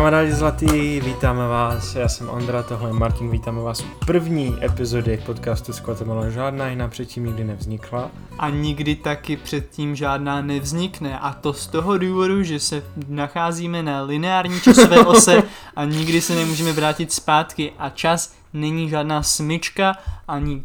[0.00, 5.22] Kamarádi zlatý, vítáme vás, já jsem Ondra, tohle je Martin, vítáme vás u první epizody
[5.26, 6.30] podcastu s Guatemala.
[6.30, 8.10] Žádná jiná předtím nikdy nevznikla.
[8.38, 11.18] A nikdy taky předtím žádná nevznikne.
[11.18, 15.42] A to z toho důvodu, že se nacházíme na lineární časové ose
[15.76, 17.72] a nikdy se nemůžeme vrátit zpátky.
[17.78, 19.96] A čas není žádná smyčka,
[20.28, 20.62] ani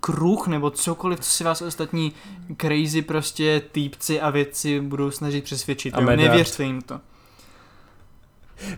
[0.00, 2.12] kruh nebo cokoliv, co si vás ostatní
[2.60, 5.94] crazy prostě týpci a věci budou snažit přesvědčit.
[5.94, 6.16] A jo?
[6.16, 7.00] Nevěřte jim to.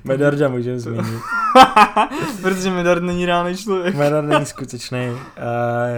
[0.04, 1.22] Medarda můžeme zmínit.
[2.42, 3.94] Protože Medard není reálný člověk.
[3.94, 5.08] Medard není skutečný.
[5.10, 5.18] Uh,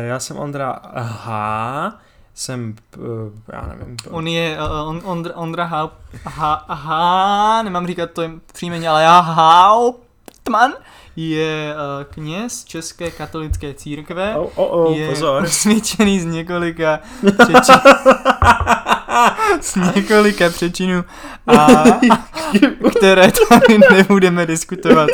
[0.00, 1.98] já jsem Ondra, aha,
[2.34, 3.04] jsem, uh,
[3.52, 3.96] já nevím.
[4.10, 5.92] On je uh, on, Ondra, Ondra Haup,
[6.24, 10.72] ha, aha, nemám říkat to příjmení, ale já Hauptmann
[11.16, 14.36] je uh, kněz České katolické církve.
[14.36, 15.42] Oh, oh, oh, je pozor.
[15.46, 17.00] osvědčený z několika
[19.60, 21.04] z několika přečinů,
[21.46, 21.66] a,
[22.96, 25.10] které tady nebudeme diskutovat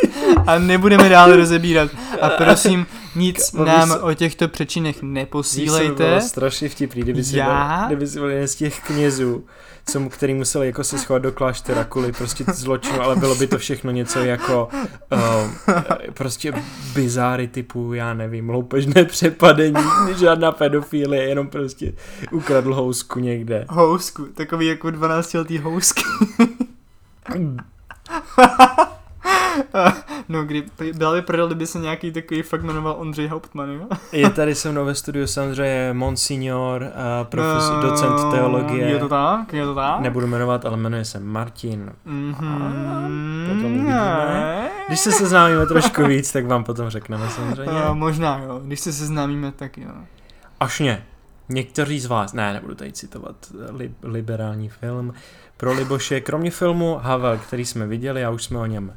[0.47, 1.91] a nebudeme dál rozebírat.
[2.20, 5.95] A prosím, nic Ka- nám co- o těchto přečinech by neposílejte.
[6.05, 7.77] bylo strašně vtipný, kdyby si, Já?
[7.78, 9.45] byl, kdyby si byl jeden z těch knězů,
[9.86, 13.46] co, mu- který musel jako se schovat do kláštera kvůli prostě zločinu, ale bylo by
[13.46, 14.68] to všechno něco jako
[15.12, 15.20] uh,
[16.14, 16.52] prostě
[16.94, 19.84] bizáry typu, já nevím, loupežné přepadení,
[20.16, 21.92] žádná pedofilie, jenom prostě
[22.32, 23.66] ukradl housku někde.
[23.68, 26.02] Housku, takový jako 12 letý housky.
[30.28, 33.86] no, kdy byla by prdel, kdyby se nějaký takový fakt jmenoval Ondřej Hauptmann, jo?
[34.12, 38.87] Je tady se mnou ve studiu samozřejmě Monsignor, uh, profesor, docent teologie.
[38.87, 39.53] Je to tak?
[39.53, 40.00] Je to tak?
[40.00, 41.92] Nebudu jmenovat, ale jmenuje se Martin.
[42.04, 42.34] Mhm.
[43.48, 44.70] Potom uvidíme.
[44.88, 47.72] Když se seznámíme trošku víc, tak vám potom řekneme samozřejmě.
[47.72, 49.91] Uh, možná jo, když se seznámíme, tak jo.
[50.60, 51.04] Ašně,
[51.48, 53.36] někteří z vás, ne, nebudu tady citovat
[53.71, 55.15] li, liberální film,
[55.56, 58.92] pro Liboše, kromě filmu Havel, který jsme viděli a už jsme o něm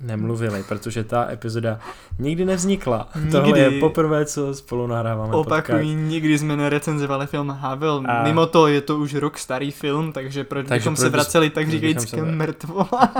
[0.00, 1.78] nemluvili, protože ta epizoda
[2.18, 3.08] nikdy nevznikla.
[3.14, 3.30] Nikdy.
[3.32, 8.02] Tohle je poprvé, co spolu nahráváme Opakují, nikdy jsme nerecenzovali film Havel.
[8.08, 11.08] A- Mimo to je to už rok starý film, takže proč Takže bychom proč se
[11.10, 13.12] vraceli tak proč říkajíc k mrtvola.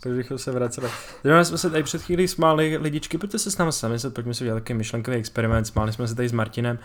[0.00, 0.88] Protože bychom se vraceli.
[1.24, 4.34] Zrovna jsme se tady před chvílí smáli lidičky, protože se s námi sami se, pojďme
[4.34, 6.78] si udělat takový myšlenkový experiment, smáli jsme se tady s Martinem.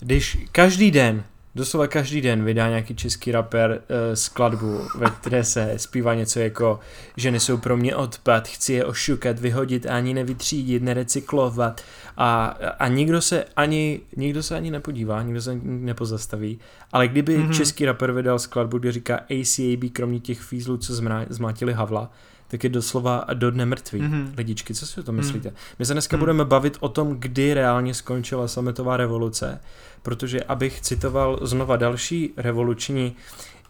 [0.00, 1.24] Když každý den,
[1.54, 6.80] doslova každý den vydá nějaký český rapper uh, skladbu, ve které se zpívá něco jako
[7.16, 11.80] ženy jsou pro mě odpad, chci je ošukat, vyhodit ani nevytřídit, nerecyklovat
[12.16, 12.44] a,
[12.78, 16.58] a nikdo se ani nikdo se ani nepodívá, nikdo se ani nepozastaví,
[16.92, 17.48] ale kdyby Mhm.
[17.48, 17.56] mm-hmm.
[17.56, 22.10] český rapper vydal skladbu, kde říká ACAB, kromě těch fízlů, co zmrá, zmátili Havla,
[22.52, 24.00] tak je doslova do dne mrtvý.
[24.00, 24.08] Mm-hmm.
[24.24, 24.34] Mhm.
[24.36, 25.52] Lidičky, co si o tom myslíte?
[25.78, 26.20] My se dneska Mhm.
[26.20, 29.60] budeme bavit o tom, kdy reálně skončila sametová revoluce,
[30.02, 33.16] protože abych citoval znova další revoluční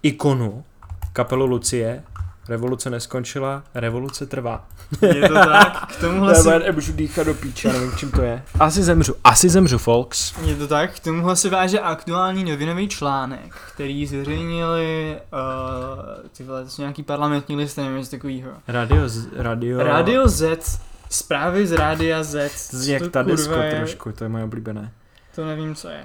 [0.03, 0.65] ikonu,
[1.12, 2.03] kapelu Lucie,
[2.49, 4.67] revoluce neskončila, revoluce trvá.
[5.15, 6.49] Je to tak, k tomuhle si...
[6.49, 8.43] Já nemůžu dýchat do píče, nevím, čím to je.
[8.61, 10.35] Asi zemřu, asi zemřu, folks.
[10.45, 16.65] Je to tak, k tomuhle se váže aktuální novinový článek, který zveřejnili uh, ty vole,
[16.65, 18.51] to jsou nějaký parlamentní listy, nevím, něco takovýho.
[18.69, 19.79] Radio, z- radio...
[19.83, 20.59] Radio Z,
[21.11, 22.51] zprávy z Rádia Z.
[22.71, 24.93] Zní jak To ta je- trošku, to je moje oblíbené.
[25.35, 26.01] To nevím, co je.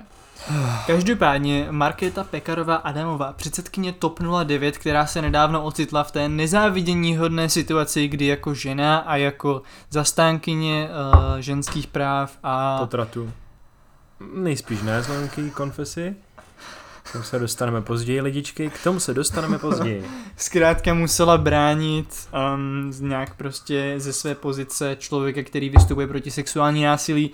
[0.87, 7.49] Každopádně Markéta Pekarová Adamová, předsedkyně TOP 09, která se nedávno ocitla v té nezávidění hodné
[7.49, 13.31] situaci, kdy jako žena a jako zastánkyně uh, ženských práv a Potratu.
[14.35, 16.15] Nejspíš ne, vzhledem k její konfesi.
[17.09, 20.05] K tomu se dostaneme později, lidičky, k tomu se dostaneme později.
[20.37, 26.83] zkrátka musela bránit um, z nějak prostě ze své pozice člověka, který vystupuje proti sexuální
[26.83, 27.31] násilí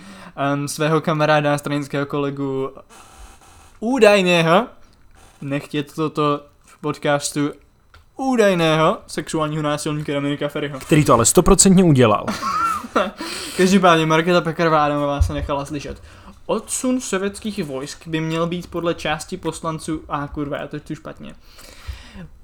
[0.53, 2.71] um, svého kamaráda a stranického kolegu
[3.79, 4.67] údajného,
[5.41, 7.51] nechtět toto v podcastu
[8.17, 10.79] údajného sexuálního násilníka Dominika Ferryho.
[10.79, 12.25] Který to ale stoprocentně udělal.
[13.57, 16.01] Každopádně Markéta Pekarová Adamová se nechala slyšet.
[16.45, 20.03] Odsun sovětských vojsk by měl být podle části poslanců...
[20.09, 21.35] A kurva, já to čtu špatně.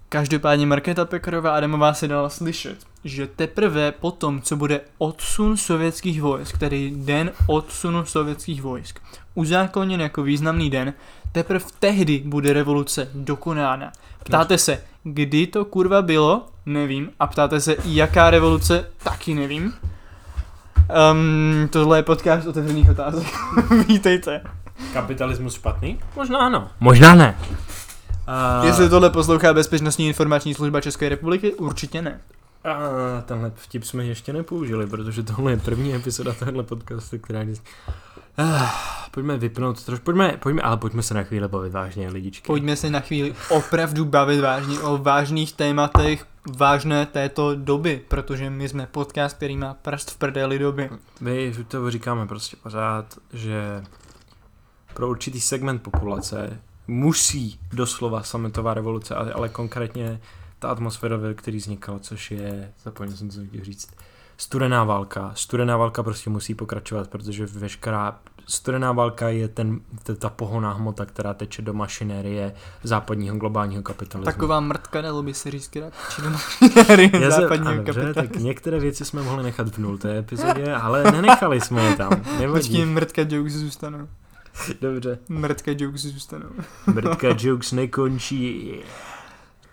[0.10, 6.58] Každopádně Markéta Pekarová Adamová se dala slyšet, že teprve potom, co bude odsun sovětských vojsk,
[6.58, 9.00] tedy den odsunu sovětských vojsk,
[9.36, 10.94] uzákoněn jako významný den,
[11.32, 13.92] teprve tehdy bude revoluce dokonána.
[14.24, 16.46] Ptáte se, kdy to kurva bylo?
[16.66, 17.12] Nevím.
[17.20, 18.92] A ptáte se, jaká revoluce?
[19.04, 19.74] Taky nevím.
[21.12, 23.28] Um, tohle je podcast otevřených otázek.
[23.88, 24.42] Vítejte.
[24.94, 26.00] Kapitalismus špatný?
[26.16, 26.70] Možná ano.
[26.80, 27.38] Možná ne.
[28.60, 32.20] Uh, Jestli tohle poslouchá Bezpečnostní informační služba České republiky, určitě ne.
[32.64, 32.78] A
[33.22, 37.54] tenhle vtip jsme ještě nepoužili, protože tohle je první epizoda tohle podcastu, která je...
[38.38, 38.70] Ah,
[39.12, 42.48] pojďme vypnout trošku, pojďme, pojďme, ale pojďme se na chvíli bavit vážně, lidičky.
[42.48, 46.26] Pojďme se na chvíli opravdu bavit vážně o vážných tématech
[46.58, 50.90] vážné této doby, protože my jsme podcast, který má prst v prdeli doby.
[51.22, 53.84] My to říkáme prostě pořád, že
[54.94, 60.22] pro určitý segment populace musí doslova sametová revoluce, ale, ale konkrétně
[60.60, 63.94] ta atmosféra, ve který vznikala, což je, zapomněl jsem, co chtěl říct,
[64.38, 65.32] studená válka.
[65.36, 68.20] Studená válka prostě musí pokračovat, protože veškerá
[68.50, 69.80] studená válka je ten,
[70.20, 72.54] ta pohoná hmota, která teče do mašinérie
[72.84, 74.32] západního globálního kapitalismu.
[74.32, 78.34] Taková mrtka, dalo by se říct, která teče do mašinérie západního dobře, kapitalismu.
[78.34, 82.10] tak některé věci jsme mohli nechat v nulté epizodě, ale nenechali jsme je tam.
[82.40, 82.68] Nevadí.
[82.68, 84.08] Počkej, mrtka jokes zůstanou.
[84.82, 85.20] Dobře.
[85.30, 86.50] Mrtka jokes zůstanou.
[86.88, 88.74] Mrtka jokes nekončí.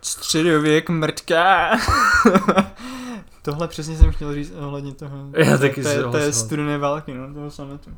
[0.02, 1.70] Středověk mrtka.
[3.42, 5.16] Tohle přesně jsem chtěl říct ohledně toho.
[5.36, 7.90] Já taky to, je, to je studené války, no, toho sametu.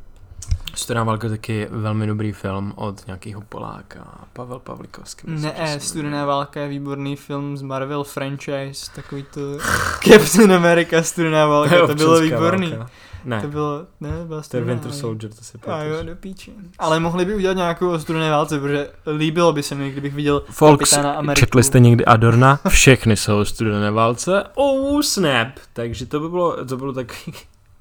[0.79, 5.31] Studená válka taky je velmi dobrý film od nějakého Poláka, Pavel Pavlikovský.
[5.31, 9.41] myslím, Ne, Studená válka je výborný film z Marvel franchise, takový to
[10.09, 12.71] Captain America Studená válka, to bylo Občanská výborný.
[12.71, 12.91] válka.
[13.25, 14.99] Ne, To bylo, ne, byla to je Winter válka.
[15.01, 16.15] Soldier, to si A jo, pamatuju.
[16.15, 16.53] do píči.
[16.79, 20.43] Ale mohli by udělat nějakou o studené válce, protože líbilo by se mi, kdybych viděl
[20.51, 21.41] Folks, Kapitána Ameriku.
[21.41, 22.61] četli jste někdy Adorna?
[22.69, 24.45] Všechny jsou o studené válce.
[24.55, 25.49] Oh, snap!
[25.73, 27.33] Takže to by bylo, to bylo takový...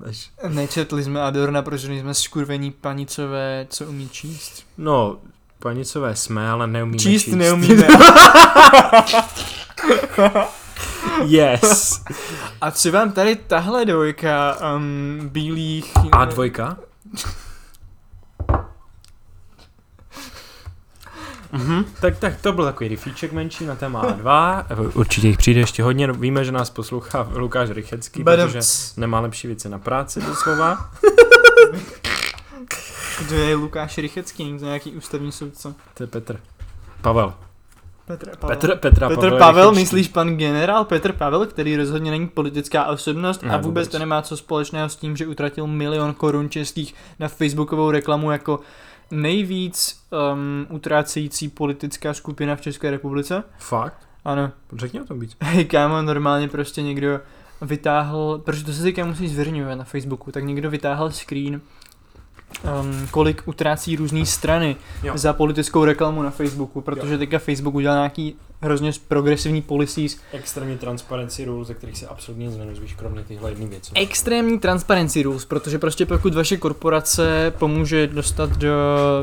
[0.06, 4.64] Až- Nečetli jsme Adorna, protože nejsme skurvení panicové, co umí číst.
[4.78, 5.18] No,
[5.60, 7.34] panicové jsme, ale neumíme Číst, číst.
[7.36, 7.88] neumíme.
[11.26, 12.04] Yes.
[12.62, 15.92] A co vám tady tahle dvojka um, bílých...
[16.12, 16.78] A dvojka?
[21.52, 24.66] Mhm, tak, tak to byl takový rifíček menší na téma A2.
[24.94, 26.12] Určitě jich přijde ještě hodně.
[26.12, 28.60] Víme, že nás poslouchá Lukáš Rychecký, protože
[28.98, 30.90] nemá lepší věci na práci doslova.
[33.20, 35.74] Kdo je Lukáš Rychecký, není to nějaký ústavní soudce?
[35.94, 36.40] To je Petr.
[37.02, 37.34] Pavel.
[38.06, 38.56] Petr Pavel.
[38.56, 43.44] Petr, Petra Petr Pavel, Pavel, myslíš pan generál Petr Pavel, který rozhodně není politická osobnost
[43.44, 43.88] Ne, a vůbec, vůbec.
[43.88, 48.60] to nemá co společného s tím, že utratil milion korun českých na facebookovou reklamu jako
[49.12, 50.00] nejvíc
[50.34, 53.44] um, utrácející politická skupina v České republice.
[53.60, 54.08] Fakt?
[54.26, 54.52] Ano.
[54.76, 55.36] Řekni o tom víc.
[55.42, 57.20] Hej kámo, normálně prostě někdo
[57.62, 61.62] vytáhl, protože to se teďka musí zveřejňovat na Facebooku, tak někdo vytáhl screen,
[62.82, 65.18] um, kolik utrácí různé strany Jo.
[65.18, 70.18] za politickou reklamu na Facebooku, protože teďka Facebook udělal nějaký hrozně progresivní policies.
[70.32, 72.56] Extrémní transparency rules, ze kterých se absolutně nic
[72.96, 73.92] kromě těchto jedných věcí.
[73.96, 78.70] Extrémní transparency rules, protože prostě pokud vaše korporace pomůže dostat do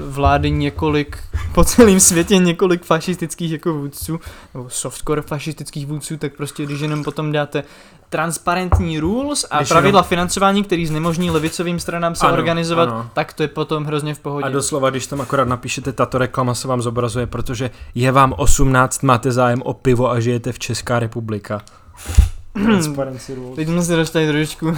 [0.08, 1.18] vlády několik,
[1.54, 4.20] po celém světě několik fašistických jako vůdců,
[4.54, 7.64] nebo softcore fašistických vůdců, tak prostě když jenom potom dáte
[8.08, 13.10] transparentní rules a Když pravidla jenom- financování, který znemožní levicovým stranám se Ano, organizovat, ano.
[13.14, 14.46] tak to je potom hrozně v pohodě.
[14.46, 19.02] A doslova, když tam akorát napíšete, tato reklama se vám zobrazuje, protože je vám 18,
[19.02, 21.64] máte zájem o pivo a žijete v Česká republika.
[22.52, 23.56] Transparency rules.
[23.56, 24.76] Teď jsme se dostali trošičku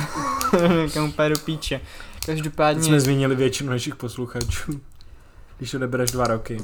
[0.82, 1.80] někam úplně do píče.
[2.26, 2.82] Teď Každopádně...
[2.82, 4.80] jsme zmínili většinu našich posluchačů.
[5.58, 6.58] Když odebereš dva roky.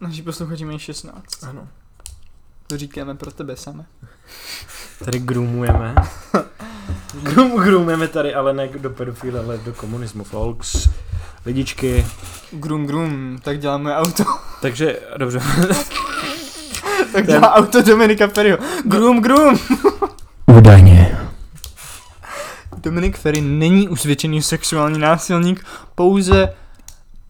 [0.00, 1.44] Naši posluchači mají 16.
[1.44, 1.68] Ano.
[2.66, 3.86] To říkáme pro tebe samé.
[5.04, 5.94] Tady groomujeme.
[7.22, 10.88] Groom, groomujeme tady, ale ne do pedofíle, ale do komunismu, folks.
[11.46, 12.06] Lidičky.
[12.50, 14.24] Grum grum, tak dělá moje auto.
[14.62, 15.38] Takže, dobře.
[17.12, 18.58] tak Ten- dělá auto Dominika Ferryho.
[18.84, 19.58] Grum grum.
[20.46, 21.18] Údajně.
[22.76, 26.54] Dominik Ferry není usvědčený sexuální násilník, pouze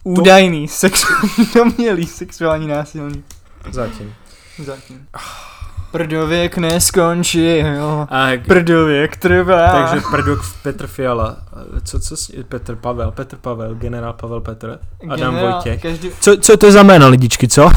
[0.05, 3.25] údajný sexuální, domělý sexuální násilník.
[3.71, 4.15] Zatím.
[4.65, 5.07] Zatím.
[5.93, 7.67] Prdověk neskončil.
[8.11, 9.69] A, Prdověk trvá.
[9.73, 11.37] takže Prdok Petr Fiala.
[11.85, 14.79] Co, co, s- Petr Pavel, Petr Pavel, generál Pavel Petr.
[15.11, 15.83] Adam Generál- Vojtěch.
[15.83, 17.71] Každý, Co, co to je za jméno, lidičky, co?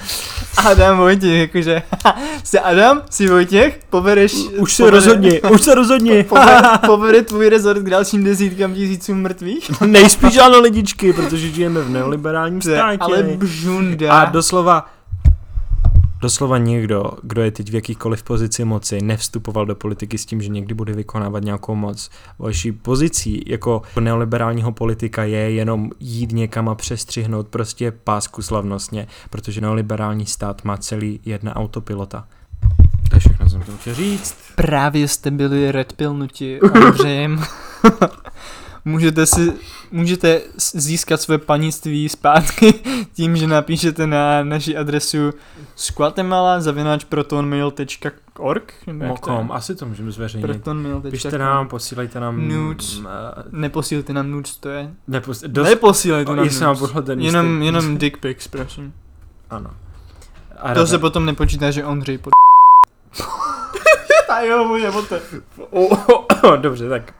[0.66, 1.82] Adam Vojtěch, jakože
[2.44, 4.34] jsi Adam, jsi Vojtěch, povedeš...
[4.58, 6.22] už se povede- rozhodni, už se rozhodni.
[6.28, 9.80] povede, povede tvůj rezort k dalším desítkám tisíců mrtvých.
[9.80, 12.98] Nejspíš ano, lidičky, protože žijeme v neoliberálním státě.
[13.00, 14.12] Ale bžunda.
[14.12, 14.86] A doslova,
[16.20, 20.48] doslova někdo, kdo je teď v jakýkoliv pozici moci, nevstupoval do politiky s tím, že
[20.48, 22.10] někdy bude vykonávat nějakou moc.
[22.38, 29.60] Vaší pozicí jako neoliberálního politika je jenom jít někam a přestřihnout prostě pásku slavnostně, protože
[29.60, 32.28] neoliberální stát má celý jedna autopilota.
[33.10, 34.36] To je všechno, co jsem chtěl říct.
[34.54, 37.44] Právě jste byli redpilnuti Andřejem.
[38.86, 39.52] můžete si,
[39.92, 40.40] můžete
[40.74, 42.74] získat své panictví zpátky
[43.12, 45.30] tím, že napíšete na naši adresu
[45.76, 48.92] squatemala.protonmail.org to?
[48.92, 50.46] Mokom, asi to můžeme zveřejnit.
[50.46, 52.48] Protonmail.com Pište nám, posílejte nám...
[52.48, 53.00] Nudes.
[53.00, 53.02] eh,
[53.50, 54.90] Neposílejte nám nudes, to je.
[55.08, 56.92] Nepos, Dost, dost, Neposílejte nám nám nudes.
[57.06, 58.92] ten Jenom, jenom dick pics, prosím.
[59.50, 59.70] Ano.
[60.58, 62.30] A To rada- se potom nepočítá, že Ondřej pod...
[64.28, 65.20] A jo, může poté.
[65.70, 67.12] O, o, o, Dobře, tak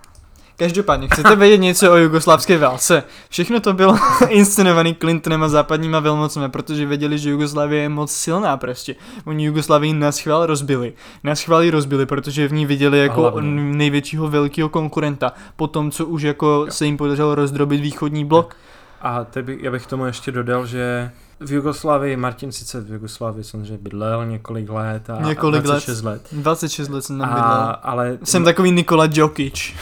[0.58, 3.02] Každopádně, chcete vědět něco o jugoslávské válce?
[3.28, 3.98] Všechno to bylo
[4.28, 8.94] inscenovaný Clintonem a západníma velmocemi, protože věděli, že Jugoslávie je moc silná prostě.
[9.24, 10.92] Oni Jugoslávii na schvál rozbili.
[11.24, 13.50] Na schvál ji rozbili, protože v ní viděli jako Hlavně.
[13.76, 15.32] největšího velkého konkurenta.
[15.56, 16.66] Po tom, co už jako Jo.
[16.72, 18.56] se jim podařilo rozdrobit východní blok.
[19.02, 21.10] A teď bych, já bych tomu ještě dodal, že
[21.40, 25.64] v Jugoslávii, Martin sice v Jugoslávii samozřejmě bydlel několik let a Několik let.
[25.70, 26.22] 26 let.
[26.32, 27.76] 26 let jsem tam A, bydlel.
[27.82, 29.72] ale Jsem takový Nikola Djokic.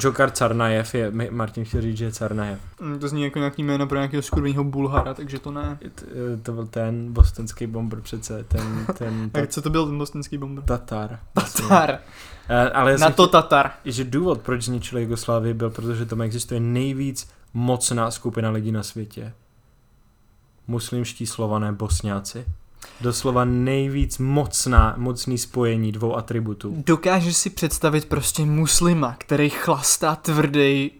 [0.00, 2.60] Jokar Carnajev je, Martin chtěl říct, že je Carnajev.
[2.80, 5.78] Mm, To zní jako nějaký jméno pro nějakého skurveného Bulhara, takže to ne.
[5.94, 6.06] T-
[6.42, 10.64] To byl ten bostonský bomber přece, ten, ten ta, co to byl ten bostonský bomber?
[10.64, 11.18] Tatar.
[11.32, 11.98] Tatar.
[12.48, 13.70] Eh, Ale Na to chtěl, Tatar.
[13.84, 19.32] že důvod, proč zničili Jugoslávii, byl, protože tam existuje nejvíc mocná skupina lidí na světě.
[20.66, 22.44] Muslimští slované bosňáci.
[23.02, 26.82] Doslova nejvíc mocná, mocný spojení dvou atributů.
[26.86, 30.90] Dokážeš si představit prostě muslima, který chlastá tvrdý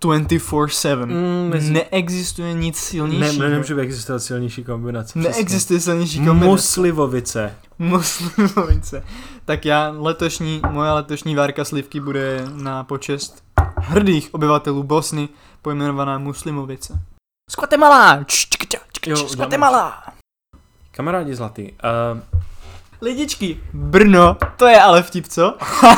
[0.00, 1.06] 24-7.
[1.06, 3.42] Mm, mezi- Neexistuje nic ne, silnějšího.
[3.42, 5.08] ne, nemůže existovat silnější kombinace.
[5.20, 5.30] přesně.
[5.30, 6.46] Neexistuje silnější kombinace.
[6.46, 7.54] Muslivovice.
[7.78, 9.04] Muslimovice.
[9.44, 13.44] Tak já letošní, moje letošní várka slivky bude na počest
[13.76, 15.28] hrdých obyvatelů Bosny
[15.62, 17.00] pojmenovaná Muslimovice.
[17.50, 17.56] Z
[19.36, 20.15] Guatemala!
[20.96, 21.72] Kamarádi zlatý.
[22.12, 22.20] Uh,
[23.02, 25.54] Lidičky, Brno, to je ale vtip, co?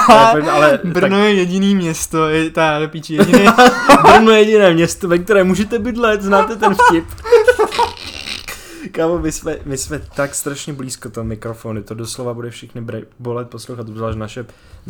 [0.09, 5.09] ale, ale Brno je jediný město, je, ta píči, jediný, tak, Brno je jediné město,
[5.09, 7.05] ve které můžete bydlet, znáte ten vtip.
[8.93, 13.07] Kámo, my jsme, my jsme tak strašně blízko toho mikrofonu, to doslova bude všichni bre-
[13.19, 14.47] bolet poslouchat, obzvlášť naše,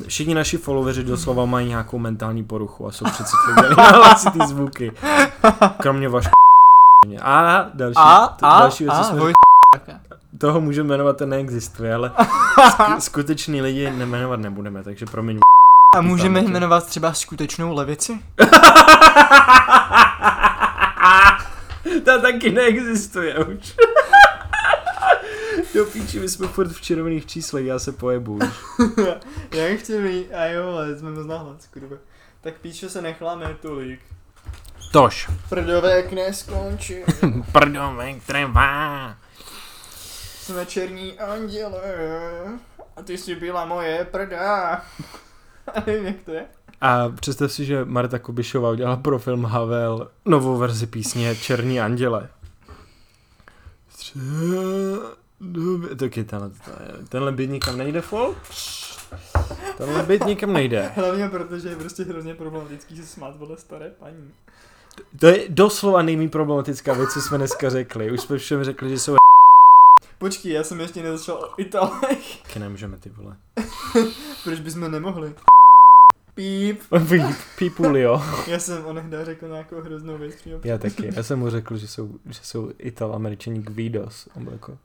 [0.07, 4.93] všichni naši followeri doslova mají nějakou mentální poruchu a jsou přecitlivěni na hlasitý zvuky.
[5.77, 6.29] Kromě vaš
[7.23, 9.33] a další, a, to- a, další věc, co a, jsme, voj,
[10.39, 12.09] toho můžeme jmenovat, ten neexistuje, ale
[12.57, 15.39] sk- skutečný lidi nemenovat nebudeme, takže promiň.
[15.97, 18.21] a můžeme jmenovat třeba skutečnou levici?
[22.05, 23.77] Ta taky neexistuje už.
[25.75, 28.45] Do píči, my jsme furt v červených číslech, já se pojebu už.
[29.55, 31.97] Já chci mít, a jo, ale jsme moc nahlas, kurva.
[32.41, 34.01] Tak píče se nechláme tolik.
[34.93, 35.31] Tož.
[35.49, 36.95] Prdovek neskončí.
[37.53, 39.17] Prdomek trvá.
[40.49, 41.81] Jsme černí anděle.
[42.97, 44.73] A ty jsi byla moje prda.
[45.75, 46.45] A nevím, jak to je.
[46.81, 52.29] A představ si, že Marta Kubišová udělala pro film Havel novou verzi písně Černí anděle.
[55.99, 56.51] Taky tenhle,
[57.09, 58.35] tenhle byt nikam nejde, fol?
[59.79, 60.93] Tenhle byt nikam nejde.
[60.95, 64.31] Hlavně protože je prostě hrozně problematický se smát podle staré paní.
[65.21, 68.13] To je doslova nejméně problematická věc, co jsme dneska řekli.
[68.13, 69.19] Už jsme všem řekli, že jsou
[70.19, 72.43] Počkej, já jsem ještě nezačal o Italech.
[72.43, 73.37] Taky nemůžeme ty vole.
[74.45, 75.35] Proč bychom nemohli?
[76.35, 76.81] Píp.
[77.09, 78.23] Pí- Pípulio.
[78.47, 80.35] Já jsem onehda řekl nějakou hroznou věc.
[80.65, 81.11] Já taky.
[81.17, 84.29] Já jsem mu řekl, že jsou, že jsou Ital američani Guidos.
[84.37, 84.79] On byl jako,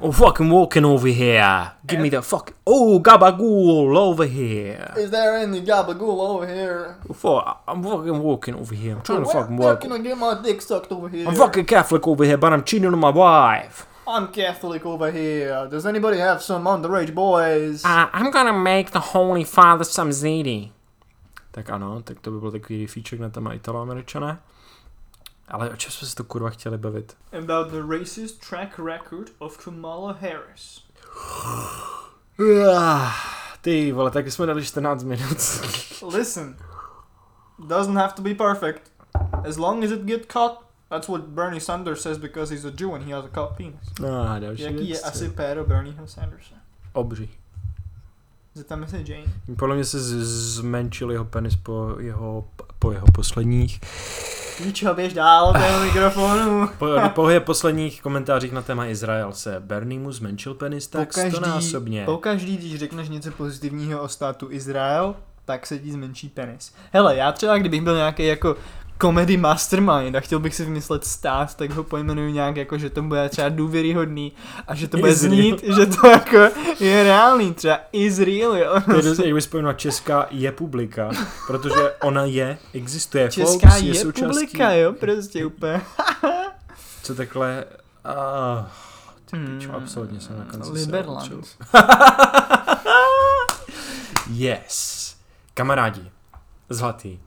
[0.00, 1.72] Oh, fucking walking over here.
[1.84, 2.52] Give me the fuck.
[2.64, 4.94] Oh, gabagool over here.
[4.96, 6.96] Is there any gabagool over here?
[7.12, 8.94] Fuck, I'm fucking walking over here.
[8.94, 9.80] I'm trying to fucking where walk.
[9.80, 11.26] can I get my dick sucked over here?
[11.26, 13.88] I'm fucking Catholic over here, but I'm cheating on my wife.
[14.06, 15.66] I'm Catholic over here.
[15.68, 17.84] Does anybody have some underage boys?
[17.84, 20.70] Uh, I'm gonna make the Holy Father some ziti.
[21.50, 24.38] Tak ano, tak to by byl takový feature na téma Italo-Američané.
[25.48, 27.16] Ale o čem jsme se to kurva chtěli bavit?
[27.38, 30.84] About the racist track record of Kamala Harris.
[33.60, 35.38] Ty vole, tak jsme dali 14 minut.
[36.14, 36.56] Listen,
[37.66, 38.92] doesn't have to be perfect.
[39.48, 40.58] As long as it get cut,
[40.90, 43.80] that's what Bernie Sanders says because he's a Jew and he has a cut penis.
[44.00, 45.34] No další Jaký je věc, asi co?
[45.34, 46.54] péro Bernieho Sandersa?
[46.92, 47.37] Obří.
[48.58, 49.24] Zeptáme se Jane.
[49.58, 52.44] Podle mě se z- zmenšil jeho penis po jeho,
[52.78, 53.80] po jeho posledních
[54.62, 56.68] Píčo, běž dál od toho mikrofonu.
[56.78, 62.04] po, po jeho posledních komentářích na téma Izrael se Bernie mu zmenšil penis tak stonásobně.
[62.04, 66.74] pokaždý, když řekneš něco pozitivního o státu Izrael, tak se ti zmenší penis.
[66.92, 68.56] Hele, já třeba, kdybych byl nějaký jako
[69.02, 73.02] comedy mastermind a chtěl bych si vymyslet stát, tak ho pojmenuju nějak jako, že to
[73.02, 74.32] bude třeba důvěryhodný
[74.66, 75.30] a že to bude Is real.
[75.34, 76.36] znít, že to jako
[76.80, 78.80] je reálný, třeba is real, jo.
[78.84, 81.10] To je dost, jak bys pojmenoval Česká je publika,
[81.46, 83.30] protože ona je, existuje.
[83.30, 85.80] Česká folks, je, součástí- publika, jo, prostě úplně.
[87.02, 87.64] Co takhle...
[88.06, 88.64] Uh,
[89.30, 90.70] ty Hmm, pičo, absolutně jsem na konci.
[90.72, 91.32] Liberland.
[94.30, 95.16] yes.
[95.54, 96.10] Kamarádi.
[96.68, 97.18] Zlatý.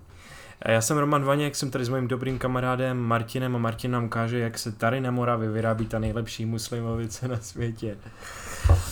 [0.68, 4.40] Já jsem Roman Vaněk, jsem tady s mojím dobrým kamarádem Martinem a Martin nám ukáže,
[4.40, 7.98] jak se tady na Moravě vyrábí ta nejlepší muslimovice na světě.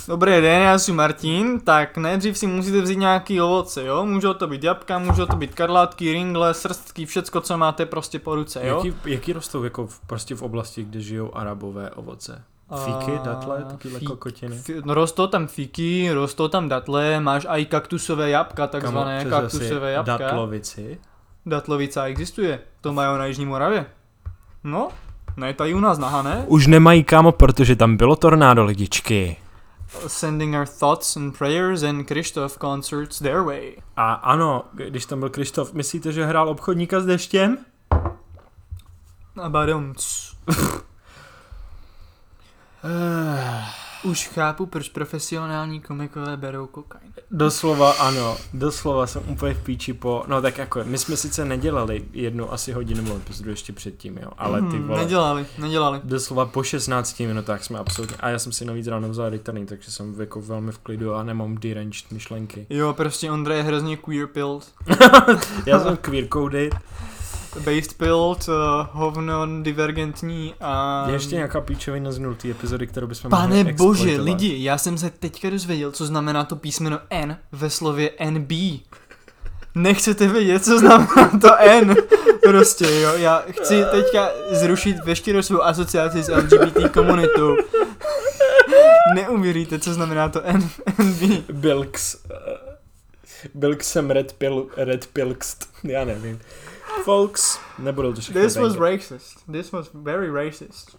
[0.08, 4.06] Dobrý den, já jsem Martin, tak nejdřív si musíte vzít nějaký ovoce, jo?
[4.06, 8.36] Můžou to být jabka, můžou to být karlátky, ringle, srstky, všecko, co máte prostě po
[8.36, 8.78] ruce, jo?
[8.86, 12.44] Jaký, jaký rostou jako v, prostě v oblasti, kde žijou arabové ovoce?
[12.86, 14.62] Fíky, datle, takovýhle fí- kokotiny?
[14.86, 20.18] No, rostou tam fíky, rostou tam datle, máš i kaktusové jabka, takzvané Kamo, kaktusové jabka.
[20.18, 21.00] Datlovici.
[21.46, 23.86] Datlovica existuje, to mají na Jižní Moravě.
[24.63, 24.89] No,
[25.38, 26.43] ne tady u nás na Hané.
[26.48, 29.38] Už nemají kámo, protože tam bylo tornádo lidičky.
[30.08, 33.75] Sending our thoughts and prayers and Krištof concerts their way.
[33.96, 37.58] A ano, když tam byl Krištof, myslíte, že hrál obchodníka s deštěm?
[39.41, 39.93] A badum,
[44.03, 47.13] Už chápu, proč profesionální komikové berou kokain.
[47.32, 52.06] Doslova ano, doslova jsem úplně v píči po, no tak jako, my jsme sice nedělali
[52.13, 56.01] jednu asi hodinovou epizodu ještě předtím, jo, ale ty Mhm, vole, Nedělali, nedělali.
[56.03, 59.91] doslova po 16 minutách jsme absolutně, a já jsem si navíc ráno vzal returning, takže
[59.91, 62.65] jsem jako velmi v klidu a nemám deranged myšlenky.
[62.70, 64.72] Jo, prostě Ondra je hrozně queer pilled.
[65.65, 66.75] Já jsem queer coded,
[67.56, 68.56] Based pilled, uh,
[68.91, 71.03] hovno divergentní a...
[71.08, 74.98] je ještě nějaká píčovina z nultý epizody, kterou bychom Pane mohli bože, lidi, já jsem
[74.98, 78.51] se teďka dozvěděl, co znamená to písmeno N ve slově NB.
[79.75, 81.96] Nechcete vědět, co znamená to N.
[82.44, 87.56] Prostě jo, já chci teďka zrušit veškerou svou asociaci s LGBT komunitou.
[89.15, 90.70] Neuvěříte, co znamená to N,
[91.03, 91.51] NB.
[91.51, 92.15] Bilks.
[92.32, 92.36] eh,
[93.53, 95.69] Bilksem Red, Pil, Red Pilkst.
[95.84, 96.39] Já nevím.
[97.04, 98.92] Folks, nebudou to všechno This was banger.
[98.94, 99.46] racist.
[99.52, 100.98] This was very racist.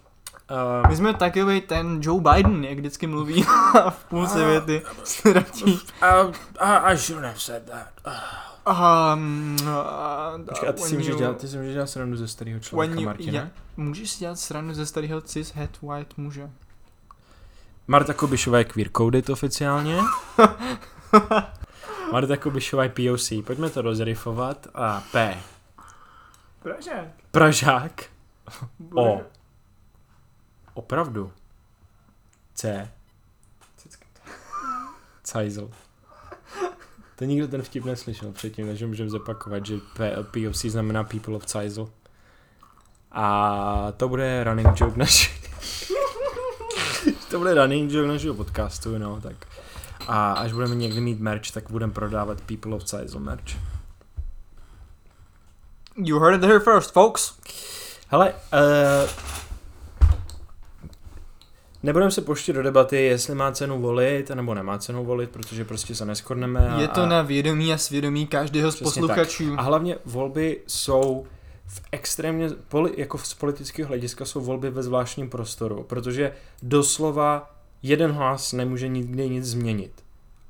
[0.83, 3.43] Uh, My jsme takový ten Joe Biden, jak vždycky mluví
[3.89, 4.81] v půlce věty.
[5.03, 5.79] Sratí.
[6.01, 6.33] uh,
[6.91, 7.87] I, shouldn't have said that.
[8.67, 12.27] Um, uh, Počkej, a ty si můžeš you- dělat, ty si můžeš dělat srandu ze
[12.27, 13.39] starého člověka, you- Martina.
[13.43, 16.49] ja- Můžeš si dělat stranu ze starého cis het white muže.
[17.87, 19.97] Marta Kubišová je queer coded oficiálně.
[22.11, 23.31] Marta Kubišová je POC.
[23.45, 24.67] Pojďme to rozrifovat.
[24.75, 25.37] A P.
[26.61, 27.07] Pražák.
[27.31, 28.03] Pražák.
[28.95, 29.21] O.
[30.73, 31.31] Opravdu.
[32.53, 32.91] C.
[35.23, 35.71] Cajzl.
[37.15, 39.79] To nikdo ten vtip neslyšel předtím, takže můžeme zopakovat, že
[40.31, 41.89] POC znamená People of Cajzl.
[43.11, 45.31] A to bude running joke naši.
[47.29, 49.47] to bude running joke našeho podcastu, no, tak.
[50.07, 53.70] A až budeme někdy mít merch, tak budeme prodávat People of Cajzl merch.
[55.95, 57.33] You heard it here first, folks.
[58.07, 59.09] Hele, uh,
[61.83, 65.95] nebudeme se pouštět do debaty, jestli má cenu volit, nebo nemá cenu volit, protože prostě
[65.95, 66.69] se neschodneme.
[66.69, 69.55] A, Je to na vědomí a svědomí každého z posluchačů.
[69.57, 71.25] A hlavně volby jsou
[71.67, 78.11] v extrémně, poli, jako z politického hlediska jsou volby ve zvláštním prostoru, protože doslova jeden
[78.11, 79.91] hlas nemůže nikdy nic změnit.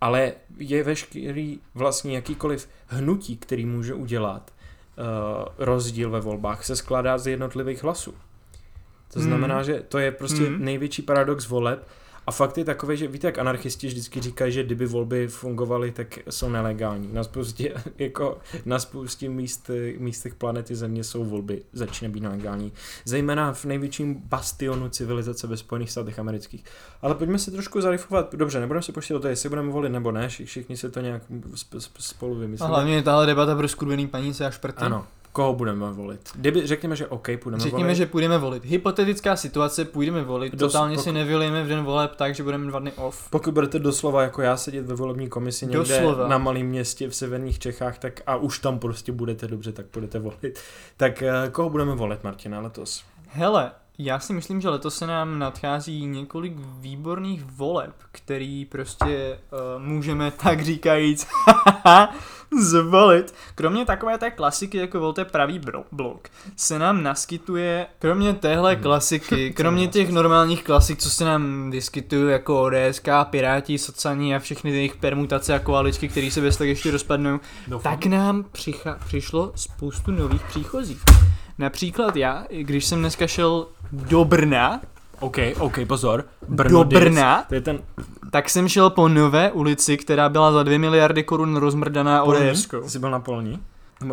[0.02, 4.52] Ale je veškerý vlastně jakýkoliv hnutí, který může udělat
[5.58, 8.14] rozdíl ve volbách, se skládá z jednotlivých hlasů.
[9.14, 10.66] To znamená, že to je prostě Hmm.
[10.66, 11.88] největší paradox voleb
[12.28, 16.20] a fakt je takový, že víte, jak anarchisti vždycky říkají, že kdyby volby fungovaly, tak
[16.30, 17.10] jsou nelegální.
[17.14, 22.72] Na spoustě, jako na spoustě míst, místech planety Země jsou volby, začínají být nelegální.
[23.06, 26.64] Zejména v největším bastionu civilizace ve Spojených státech amerických.
[27.02, 30.12] Ale pojďme si trošku zarifovat, dobře, nebudeme se počítat o to, jestli budeme volit nebo
[30.12, 31.22] ne, vši- všichni si to nějak
[31.56, 32.70] sp- sp- spolu A vymyslíme.
[32.70, 34.78] hlavně je tahle debata pro skurvený paníce a šprty.
[34.84, 36.30] Ano, koho budeme volit?
[36.36, 37.96] Kdyby řekněme, že OK, půjdeme Řekněme, volit.
[37.96, 38.66] že půjdeme volit.
[38.66, 40.54] Hypotetická situace, půjdeme volit.
[40.56, 43.30] Dos- Totálně pok- si nevylejeme v den voleb tak, že budeme dva dny off.
[43.30, 46.28] Pokud budete doslova jako já sedět ve volební komisi někde Doslova.
[46.28, 50.20] na malém městě v severních Čechách, tak a už tam prostě budete dobře, tak budete
[50.20, 50.60] volit.
[50.98, 53.04] Tak eh, koho budeme volit, Martina, letos?
[53.28, 53.72] Hele,
[54.04, 59.40] Já si myslím, že letos se nám nadchází několik výborných voleb, který prostě
[59.78, 61.28] uh, můžeme tak říkajíc
[62.62, 63.34] zvolit.
[63.56, 68.84] Kromě takové té klasiky, jako volte pravý bro- blok, se nám naskytuje, kromě téhle Hmm.
[68.84, 74.72] klasiky, kromě těch normálních klasik, co se nám vyskytují jako ODSK, Piráti, Socani a všechny
[74.72, 77.40] jejich permutace a koaličky, které se bez tak ještě rozpadnou,
[77.84, 81.02] tak nám přicha- přišlo spoustu nových příchozích.
[81.58, 84.82] Například já, když jsem dneska šel do Brna,
[85.20, 86.26] OK, OK, pozor.
[86.48, 87.00] do Dis.
[87.00, 87.80] Brna, To je ten...
[88.32, 92.90] tak jsem šel po nové ulici, která byla za 2 miliardy korun rozmrdaná ODSkou.
[92.90, 93.60] Jsi byl na polní?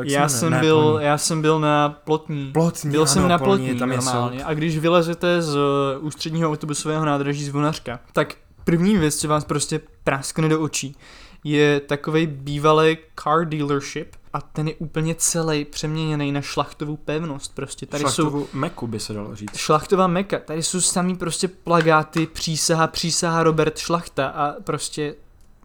[0.04, 1.04] Já jsem, Ne, byl, polní.
[1.06, 2.50] já jsem byl na Plotní.
[2.52, 4.44] Plotní, Byl jsem ano, na Polní, Plotní tam normálně.
[4.44, 5.62] A když vylezete z uh,
[6.00, 10.96] ústředního autobusového nádraží z Vonařka, tak první věc, co vás prostě praskne do očí,
[11.44, 17.55] je takový bývalý car dealership a ten je úplně celý přeměněný na šlachtovou pevnost.
[17.55, 19.57] Prostě tady jsou Šlachtovou meku by se dalo říct.
[19.57, 25.14] Šlachtová meka, tady jsou samý prostě plagáty, přísaha, přísaha Robert Šlachta a prostě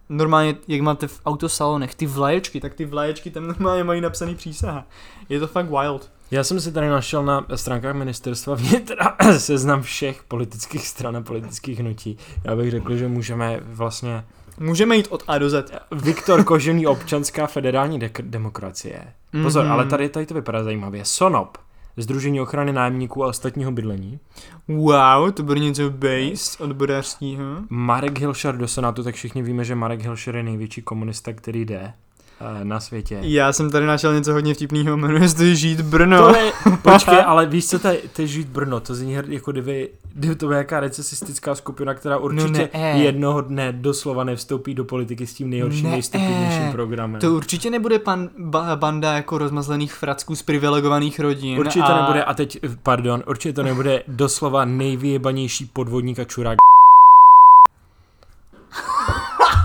[0.08, 4.84] normálně, jak máte v autosalonech, ty vlaječky, tak ty vlaječky tam normálně mají napsaný přísaha.
[5.28, 6.10] Je to fakt wild.
[6.30, 11.78] Já jsem si tady našel na stránkách ministerstva vnitra seznam všech politických stran a politických
[11.78, 12.18] hnutí.
[12.44, 14.24] Já bych řekl, že můžeme vlastně...
[14.60, 15.72] Můžeme jít od A do Z.
[15.92, 19.04] Viktor Kožený občanská federální dek- demokracie.
[19.42, 19.72] Pozor, Mhm.
[19.72, 21.04] ale tady, tady to vypadá zajímavě.
[21.04, 21.58] SONOP,
[21.96, 24.18] Združení ochrany nájemníků a ostatního bydlení.
[24.68, 27.44] Wow, to bude něco based odborářského.
[27.68, 31.92] Marek Hilšer do Senátu, tak všichni víme, že Marek Hilšer je největší komunista, který jde
[32.62, 33.18] na světě.
[33.22, 36.32] Já jsem tady našel něco hodně vtipného, jmenuje se to Žít Brno.
[36.32, 39.52] To je, počkej, ale víš co, to je, to je žít Brno, to zní jako
[39.52, 43.02] kdyby, kdyby to byla jaká recesistická skupina, která určitě ne.
[43.02, 45.90] jednoho dne doslova nevstoupí do politiky s tím nejhorším, Ne.
[45.90, 47.20] nejstupidnějším programem.
[47.20, 51.58] To určitě nebude pan ba, banda jako rozmazlených fracků z privilegovaných rodin.
[51.58, 51.86] Určitě a...
[51.94, 56.56] to nebude, a teď, pardon, určitě to nebude doslova nejvyjebanější podvodník a čurák.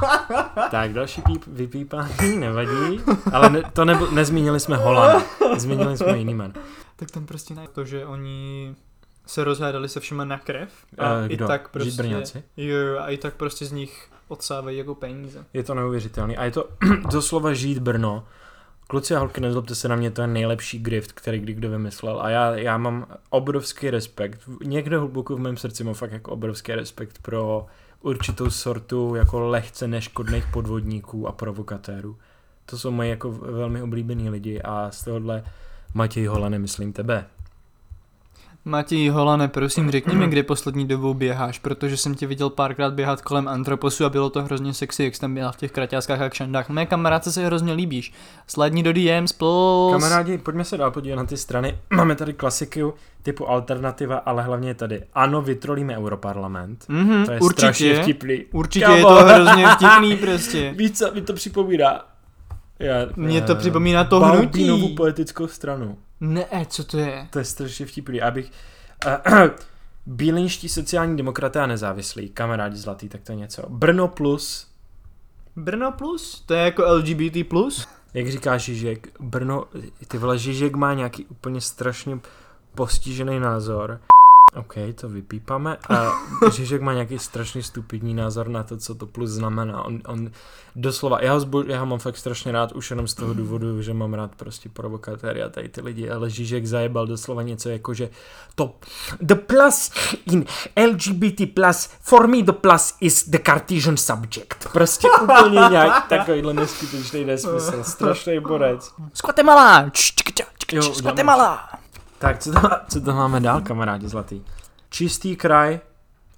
[0.72, 3.02] tak, další píp, vypípání nevadí,
[3.34, 5.24] ale ne, to nebo, nezmínili jsme Holana,
[5.58, 6.54] zmínili jsme jiný jmen.
[6.96, 7.68] Tak tam prostě ne.
[7.74, 8.76] To, že oni
[9.26, 10.70] se rozhádali se všema na krev.
[10.98, 11.48] A i kdo?
[11.48, 15.46] tak Žít prostě, jo, jo, a i tak prostě z nich odsávají jako peníze.
[15.54, 16.38] Je to neuvěřitelný.
[16.38, 16.70] A je to
[17.12, 18.28] doslova žít Brno.
[18.88, 22.22] Kluci a holky, nezlobte se na mě, to je nejlepší grift, který kdy kdo vymyslel.
[22.22, 24.42] A já, já mám obrovský respekt.
[24.64, 27.66] Někde hluboko v mém srdci mám fakt jako obrovský respekt pro
[28.02, 32.18] určitou sortu jako lehce neškodných podvodníků a provokatérů.
[32.66, 35.44] To jsou moji jako velmi oblíbení lidi a z tohohle
[35.94, 37.26] Matěj Hola nemyslím tebe.
[38.70, 43.22] Matěj Holane, prosím, řekni mi, kde poslední dobou běháš, protože jsem tě viděl párkrát běhat
[43.22, 46.30] kolem Antroposu a bylo to hrozně sexy, jak jsi tam běhal v těch kraťáskách a
[46.30, 46.70] kšandách.
[46.70, 48.14] Mé kamarádce se hrozně líbíš.
[48.48, 49.92] Sledni do DMs, plus.
[49.92, 51.78] Kamarádi, pojďme se dál podívat na ty strany.
[51.94, 52.84] Máme tady klasiky
[53.24, 56.86] typu alternativa, ale hlavně je tady ano, vytrolíme Europarlament.
[56.88, 58.02] Mhm, To je strašně určitě.
[58.04, 58.46] vtipný.
[58.54, 58.98] Určitě Kámo.
[58.98, 60.74] je to hrozně vtipný prostě.
[60.78, 62.06] Víš co, mi to připomíná?
[62.80, 64.94] Já, Mně to eh, připomíná to hnutí.
[64.98, 65.98] politickou stranu.
[66.22, 67.28] Ne, co to je?
[67.30, 68.22] To je strašně vtipný.
[68.22, 68.52] Abych...
[69.06, 69.50] Uh,
[70.06, 73.70] Bílinští sociální demokraté a nezávislí, kamarádi zlatý, tak to je něco.
[73.70, 74.68] Brno plus,
[75.56, 76.44] Brno plus?
[76.46, 77.88] To je jako LGBT plus?
[78.14, 79.66] jak říká Žižek, Brno,
[80.08, 82.20] ty vole, Žižek má nějaký úplně strašně
[82.76, 84.02] postižený názor.
[84.56, 85.78] OK, to vypípáme.
[85.90, 86.12] A
[86.52, 89.84] Žižek má nějaký strašně stupidní názor na to, co to plus znamená.
[89.86, 90.32] On, on
[90.76, 93.82] doslova, já ho, zbo, já ho mám fakt strašně rád, už jenom z toho důvodu,
[93.82, 97.94] že mám rád prostě provokatéry a tady ty lidi, ale Žižek zajebal doslova něco jako,
[97.94, 98.10] že
[98.56, 98.76] to
[99.22, 99.92] the plus
[100.26, 100.46] in
[100.88, 104.68] LGBT plus, for me the plus is the Cartesian subject.
[104.74, 108.94] Prostě úplně nějak takovýhle neskutečný nesmysl, strašný borec.
[110.72, 111.70] Jo, Z uděláme- Guatemala!
[112.20, 114.42] Tak, co to, co to máme dál, kamarádi zlatý?
[114.90, 115.80] Čistý kraj,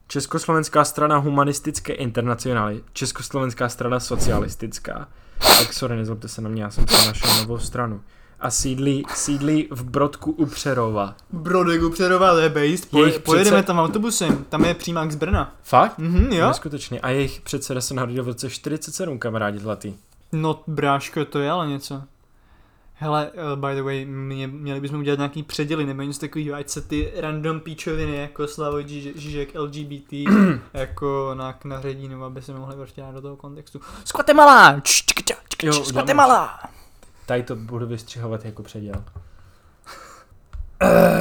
[0.08, 5.08] Československá strana humanistické internacionály, Československá strana socialistická.
[5.58, 8.02] Tak sorry, nezlobte se na mě, já jsem si našel novou stranu.
[8.40, 11.16] A sídlí, sídlí v Brodku u Přerova.
[11.32, 12.90] Brodek u Přerova, to je based.
[12.92, 15.56] Poje, Jejich pojedeme přece- tam autobusem, tam je přímák z Brna.
[15.64, 15.98] Fakt?
[15.98, 16.48] Mhm, jo?
[16.48, 17.00] Neskutečně.
[17.00, 19.94] A jejich předseda se narodil v roce 47, kamarádi zlatý.
[20.32, 22.02] No, bráško, to je ale něco.
[23.04, 26.70] Hele, uh, by the way, mě, měli bychom udělat nějaký předěly nebo něco takového, ať
[26.70, 30.14] se ty random píčoviny jako Slavoj Žižek, Žižek LGBT
[30.74, 33.80] jako na, na Hředinu, aby se mohli prostě dát do toho kontextu.
[35.64, 35.94] Jo, z uděláme.
[35.94, 36.60] Guatemala!
[37.26, 38.96] Tady to budu vystřihovat jako předěl.
[38.96, 39.02] Uh,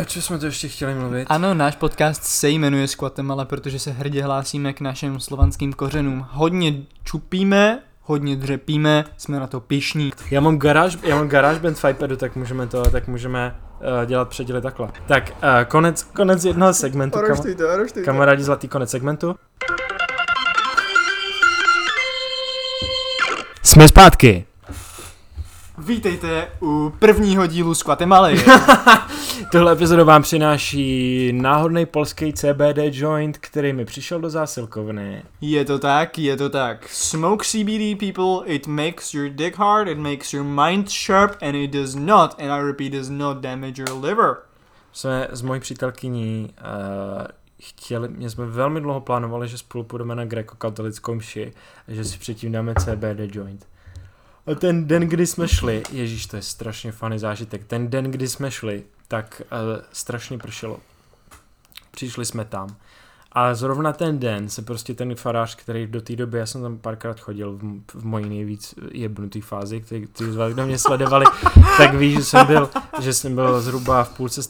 [0.05, 1.27] co jsme to ještě chtěli mluvit?
[1.31, 6.27] Ano, náš podcast se jmenuje z Guatemala, protože se hrdě hlásíme k našim slovanským kořenům.
[6.31, 10.13] Hodně čupíme, hodně dřepíme, jsme na to pišní.
[10.31, 14.07] Já mám garáž, já mám garáž band v iPadu, tak můžeme to, tak můžeme uh,
[14.07, 14.89] dělat předěly takhle.
[15.07, 17.19] Tak, uh, konec, konec jednoho segmentu.
[17.19, 18.03] Kam, oroštujte.
[18.05, 19.35] kamarádi, zlatý konec segmentu.
[23.63, 24.50] Jsme zpátky.
[25.87, 28.45] Vítejte u prvního dílu z Guatemaly.
[29.53, 35.23] Tohle epizodu vám přináší náhodný polský CBD joint, který mi přišel do zásilkovny.
[35.41, 36.89] je to tak, je to tak.
[36.89, 41.71] Smoke CBD people, it makes your dick hard, it makes your mind sharp and it
[41.71, 44.37] does not, and I repeat, does not damage your liver.
[44.93, 47.27] Jsme s mojí přítelkyní uh,
[47.63, 51.53] chtěli, mě jsme velmi dlouho plánovali, že spolu půjdeme na grekokatolickou mši
[51.89, 53.67] a že si předtím dáme CBD joint.
[54.59, 58.51] Ten den, kdy jsme šli, ježíš, to je strašně funny zážitek, ten den, kdy jsme
[58.51, 60.81] šli, tak uh, strašně pršelo.
[61.91, 62.77] Přišli jsme tam.
[63.33, 66.79] A zrovna ten den se prostě ten farář, který do té doby, já jsem tam
[66.79, 71.25] párkrát chodil v, v mojí nejvíc jebnutý fázi, který, který z vás, kdo mě sledovali,
[71.77, 74.43] tak ví, že jsem byl, že jsem byl zhruba v půlce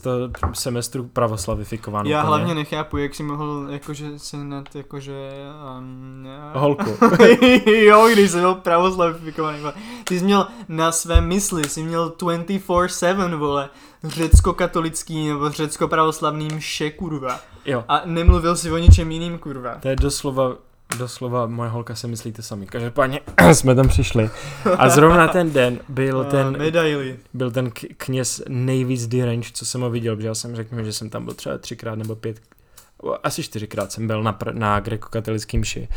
[0.53, 2.05] semestru pravoslavifikován.
[2.05, 2.27] Já úplně.
[2.27, 5.29] hlavně nechápu, jak si mohl jakože se nad jakože...
[5.77, 6.97] Um, Holku.
[7.71, 9.59] jo, když jsem byl pravoslavifikovaný.
[10.03, 13.69] Ty jsi měl na své mysli, jsi měl 24-7, vole,
[14.03, 17.39] řecko-katolický nebo řecko-pravoslavný mše, kurva.
[17.65, 19.75] Jo, A nemluvil si o ničem jiným, kurva.
[19.75, 20.55] to je doslova,
[20.97, 22.65] doslova moje holka se myslíte sami.
[22.65, 23.19] Každopádně
[23.53, 24.29] jsme tam přišli.
[24.77, 27.19] A zrovna ten den byl A ten, Medaily.
[27.33, 31.09] byl ten kněz nejvíc deranged, co jsem ho viděl, protože já jsem řekl, že jsem
[31.09, 32.41] tam byl třeba třikrát nebo pět,
[33.23, 35.87] asi čtyřikrát jsem byl na, pr- na grekokatolický mši.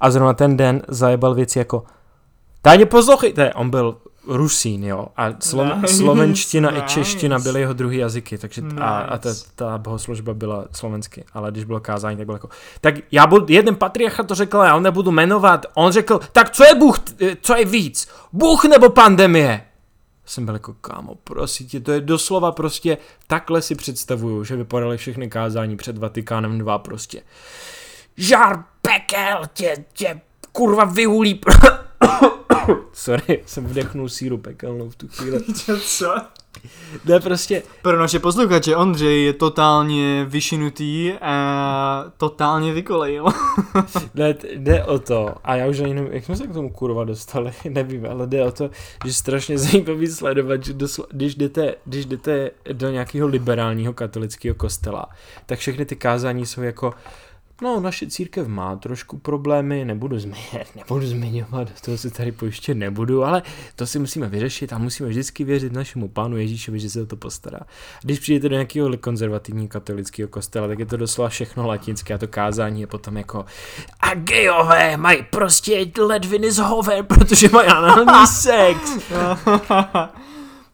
[0.00, 1.84] A zrovna ten den zajebal věci jako
[2.62, 3.96] Táně poslouchejte, on byl
[4.28, 6.86] Rusín, jo, a slo- Nice, slovenština i nice.
[6.86, 9.44] čeština byly jeho druhý jazyky, takže t- a, a ta, Nice.
[9.54, 12.48] ta bohoslužba byla slovensky, ale když bylo kázání, tak bylo jako,
[12.80, 16.64] tak já budu, jeden patriarcha to řekl, já ho nebudu jmenovat, on řekl, tak co
[16.64, 19.64] je Bůh, t- co je víc, Bůh nebo pandemie?
[20.26, 24.96] Jsem byl jako, kámo, prosím tě, to je doslova prostě, takhle si představuju, že vypadaly
[24.96, 27.22] všechny kázání před Vatikánem 2 prostě.
[28.16, 30.20] Žár pekel tě, tě
[30.52, 31.40] kurva vyhulí.
[32.92, 35.40] Sorry, jsem vdechnul síru pekelnou v tu chvíli.
[35.80, 36.14] Co?
[37.04, 43.24] Ne, prostě, Pro naše posluchače, Ondřej je totálně vyšinutý a totálně vykolejil.
[44.14, 47.04] ne, jde o to, a já už ani nevím, jak jsme se k tomu kurva
[47.04, 48.70] dostali, nevím, ale jde o to,
[49.04, 55.06] že strašně zajímavý sledovat, že doslo, když, jdete, když jdete do nějakého liberálního katolického kostela,
[55.46, 56.94] tak všechny ty kázání jsou jako,
[57.62, 62.74] no, naše církev má trošku problémy, nebudu zmiňovat, nebudu zmiňovat, do toho se tady pojiště
[62.74, 63.42] nebudu, ale
[63.76, 67.16] to si musíme vyřešit a musíme vždycky věřit našemu pánu Ježíšovi, že se o to
[67.16, 67.60] postará.
[68.02, 72.28] Když přijdete do nějakého konzervativního katolického kostela, tak je to doslova všechno latinské a to
[72.28, 73.44] kázání je potom jako
[74.00, 78.80] a gejové mají prostě ledviny z hoven, protože mají anální sex.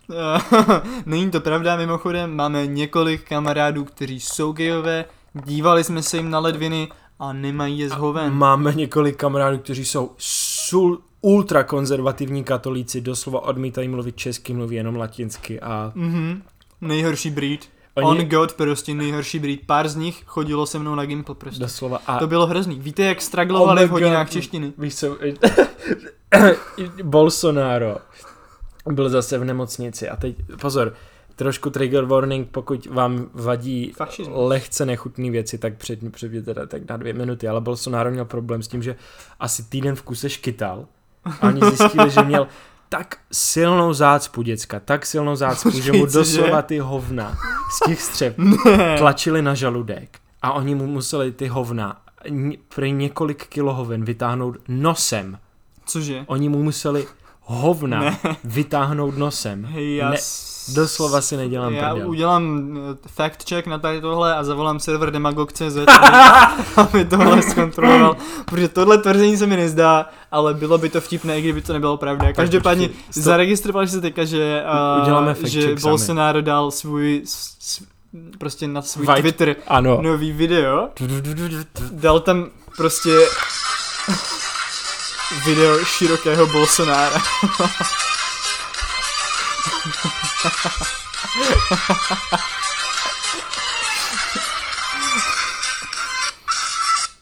[1.07, 5.05] Není to pravda, mimochodem máme několik kamarádů, kteří jsou gejové,
[5.44, 8.35] dívali jsme se jim na ledviny a nemají je z hoven.
[8.35, 15.61] Máme několik kamarádů, kteří jsou sul, ultrakonzervativní katolíci, doslova odmítají mluvit česky, mluví jenom latinsky
[15.61, 16.42] a Mhm.
[16.81, 17.68] Nejhorší breed.
[17.94, 19.61] oni On God, prostě nejhorší breed.
[19.66, 21.61] Pár z nich chodilo se mnou na Gimple prostě.
[21.61, 22.79] doslova a To bylo hrozný.
[22.81, 24.33] Víte, jak straglovali Oh v hodinách God.
[24.33, 24.73] češtiny?
[24.79, 25.16] Víš co,
[27.05, 27.97] Bolsonaro
[28.92, 30.94] byl zase v nemocnici a teď, pozor,
[31.37, 34.37] trošku trigger warning, pokud vám vadí Fašismus.
[34.40, 38.62] lehce nechutné věci, tak před, před teda tak na dvě minuty, ale Bolsonaro měl problém
[38.62, 38.97] s tím, že
[39.40, 40.87] asi týden v kuse škytal
[41.40, 42.47] a oni zjistili, že měl
[42.88, 47.38] tak silnou zácpu děcka, tak silnou zácpu, že mu doslova ty hovna
[47.77, 48.99] z těch střev Ne.
[48.99, 52.01] tlačili na žaludek a oni mu museli ty hovna
[52.75, 55.38] prý několik kilo hoven vytáhnout nosem.
[55.87, 56.25] Cože?
[56.27, 57.07] Oni mu museli
[57.40, 58.18] hovna Ne.
[58.44, 59.64] vytáhnout nosem.
[59.64, 60.16] Hej, já Ne,
[60.68, 62.09] doslova si nedělám Já prdel.
[62.11, 65.77] udělám eh, fact check na tady tohle a zavolám server demagog.cz,
[66.77, 71.42] aby, tohle zkontroloval, protože tohle tvrzení se mi nezdá, ale bylo by to vtipné, i
[71.42, 72.33] kdyby to nebylo pravda.
[72.33, 74.62] Každopádně počkej, zaregistrovali se teďka, že,
[75.03, 75.90] uh, že check sami.
[75.90, 77.83] Bolsonaro dal svůj s,
[78.38, 79.98] prostě na svůj White- Twitter Ano.
[80.03, 80.88] nový video.
[81.90, 82.46] Dal tam
[82.77, 83.11] prostě
[85.46, 87.22] video širokého Bolsonára.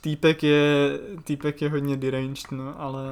[0.00, 3.02] týpek je, týpek je hodně deranged, no, ale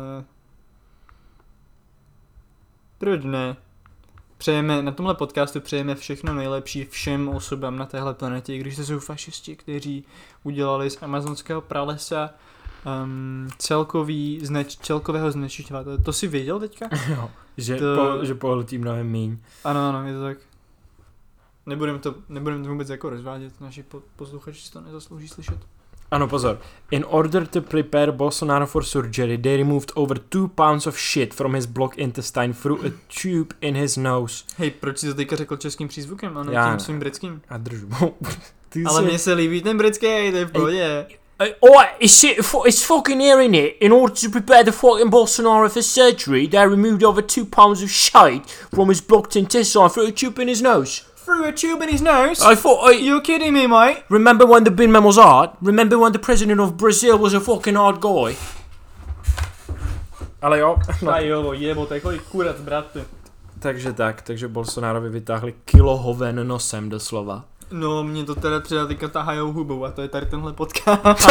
[2.99, 3.57] proč ne?
[4.39, 8.99] Přejeme, na tomhle podcastu přejeme všechno nejlepší všem osobám na téhle planetě, když to jsou
[8.99, 10.05] fašisti, kteří
[10.43, 12.31] udělali z amazonského pralesa
[13.05, 15.99] um, celkový zneč, celkového znečišťovatele.
[15.99, 16.89] To si věděl teďka?
[17.11, 19.39] Jo, že, To- po, že pohltí mnohem míň.
[19.65, 20.39] Ano, ano, je to tak.
[21.67, 25.59] Nebudeme to, nebudeme to vůbec jako rozvádět, naši po, posluchači si to nezaslouží slyšet.
[26.11, 26.59] Ano, pozor.
[26.91, 31.55] In order to prepare Bolsonaro for surgery, they removed over two pounds of shit from
[31.55, 32.91] his block intestine through a
[33.23, 34.45] tube in his nose.
[34.57, 37.43] Hej, proč jsi to teďka řekl českým přízvukem a ne Já tím svým britským?
[37.49, 37.89] A držu.
[38.69, 41.07] Ty Ale jsi- mně se líbí ten britský, to je v pohodě.
[41.41, 43.79] Uh, oh, it's, it, it's fucking here, in it.
[43.81, 47.91] In order to prepare the fucking Bolsonaro for surgery, they removed over two pounds of
[47.91, 51.03] shite from his blocked intestine through a tube in his nose.
[51.17, 52.43] Through a tube in his nose?
[52.43, 54.03] I thought, I, You're kidding me, mate?
[54.11, 55.51] remember when the bin man was hard?
[55.63, 58.37] Remember when the president of Brazil was a fucking hard guy?
[60.43, 63.05] Ale jo, no, jo, jebo, to je kolik kurat, bratře.
[63.59, 67.45] takže tak, takže Bolsonarovi vytáhli kilo hoven nosem doslova.
[67.73, 71.01] No, mě to teda třeba teďka tahajou hubou a to je tady tenhle podcast.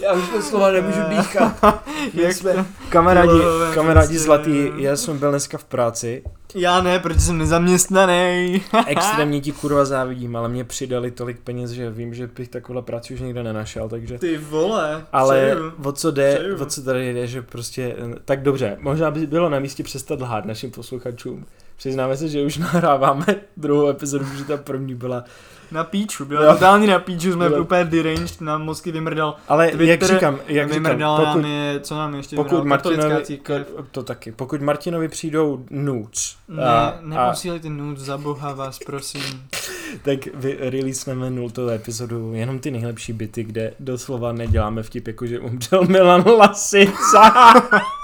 [0.00, 1.82] Já už to slova nemůžu dýchat.
[2.14, 3.40] Jak jsme- Kamarádi,
[3.74, 4.24] kamarádi prostě.
[4.24, 6.22] zlatý, já jsem byl dneska v práci
[6.54, 8.62] Já ne, protože jsem nezaměstnaný.
[8.86, 13.14] Extrémně ti kurva závidím, ale mě přidali tolik peněz, že vím, že bych takovou práci
[13.14, 14.18] už nikde nenašel, takže...
[14.18, 15.72] Ty vole, Ale přeju.
[15.84, 16.62] o co jde, Přeju.
[16.62, 20.44] o co tady jde, že prostě, tak dobře, možná by bylo na místě přestat lhát
[20.44, 21.46] našim posluchačům.
[21.76, 25.24] Přiznáme se, že už nahráváme druhou epizodu, protože ta první byla,
[25.72, 26.52] Na píču, byla Jo.
[26.52, 29.36] totálně na píču, jsme Byla- úplně deranged, nám mozky vymrdal.
[29.48, 32.68] ale Twitter jak říkám, jak říkám, vymrdal nám pokud, je, co nám ještě pokud vymrdal,
[32.68, 33.66] Martinovi, církev.
[33.90, 39.22] to taky, pokud Martinovi přijdou nudes, Ne, a, a, neposílejte nude, za boha vás, prosím.
[40.02, 45.38] tak vy releaseneme nultou epizodu, jenom ty nejlepší byty, kde doslova neděláme vtip, jako že
[45.40, 47.52] umřel Milan Lasica.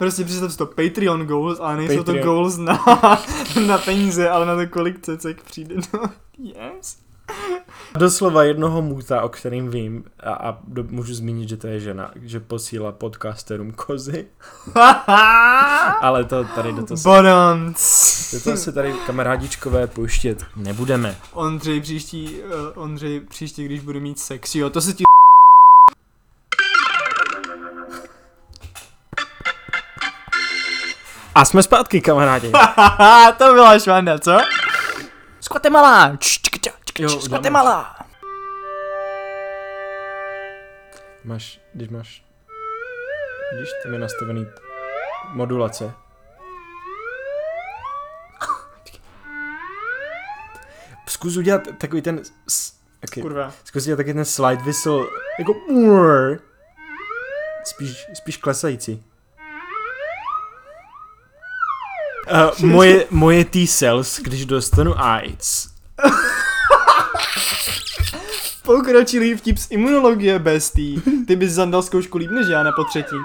[0.00, 2.18] Prostě si to Patreon goals, ale nejsou Patreon.
[2.18, 2.84] to goals na,
[3.66, 5.74] na peníze, ale na to, kolik cecek přijde.
[5.94, 6.98] No, yes.
[7.98, 12.10] Doslova jednoho muta, o kterým vím, a, a do, můžu zmínit, že to je žena,
[12.22, 14.26] že posílá podcasterům kozy,
[16.00, 17.78] ale to tady do toho se, Bonanc.
[18.32, 21.16] do toho se tady kamarádičkové pouštět nebudeme.
[21.32, 22.40] Ondřej příští,
[22.74, 25.04] uh, Ondřej příští, když bude mít sex, jo, to se ti
[31.40, 32.52] A jsme zpátky, kamarádi.
[33.38, 34.38] to byla švanda, co?
[36.98, 37.28] Jo, Z dáme.
[37.28, 37.96] Guatemala!
[41.24, 42.24] Máš, když máš,
[43.56, 44.46] když tam je nastavený
[45.32, 45.92] modulace.
[51.08, 52.22] Zkus udělat takový ten,
[53.04, 53.22] okay.
[53.22, 53.52] Kurva.
[53.64, 55.06] zkus udělat takový ten slide whistle,
[55.38, 55.54] jako
[57.64, 59.09] spíš, spíš klesající.
[62.30, 65.68] Uh, moje, moje T-cells, když dostanu AIDS,
[68.62, 71.02] Pokročilý vtip z imunologie bestí.
[71.26, 73.16] Ty bys zandal zkoušku líp než já na potřetí.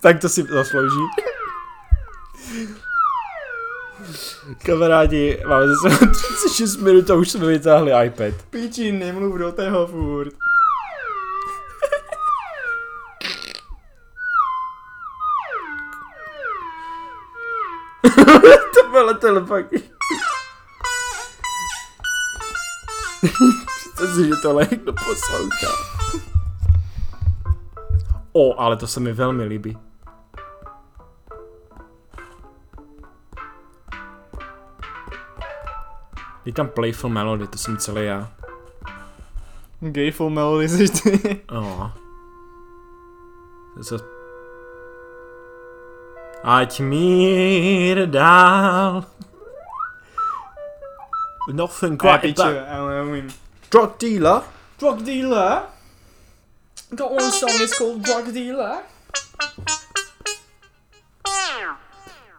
[0.00, 1.00] tak to si zaslouží.
[4.66, 6.06] Kamarádi, máme zase
[6.46, 8.34] 36 minut a už jsme vytáhli iPad.
[8.50, 10.32] Píči, nemluv do tého furt.
[18.74, 19.82] to bylo telepaky.
[23.76, 25.68] Představ si, že tohle někdo poslouchá.
[28.32, 29.78] O, ale to se mi velmi líbí.
[36.44, 38.30] Je tam Playful Melody, to jsem celý já.
[39.90, 41.40] Gayful melody jsi ty.
[41.52, 41.92] No.
[43.74, 44.13] To se...
[46.44, 49.04] Ať mír dál.
[51.52, 52.54] Nothing Já quite píču, back.
[52.54, 53.22] já.
[53.70, 54.42] Drug dealer?
[54.78, 55.62] Drug dealer?
[56.90, 58.82] Got one song is called Drug Dealer.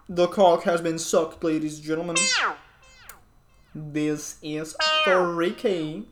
[0.07, 2.15] The cock has been sucked, ladies and gentlemen.
[3.73, 6.05] This is for Ricky.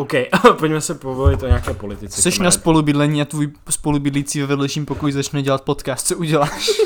[0.00, 0.12] OK,
[0.58, 2.22] pojďme se povolit o nějaké politice.
[2.22, 6.70] Jsi na spolubydlení a tvůj spolubydlící ve vedlejším pokoji začne dělat podcast, co uděláš?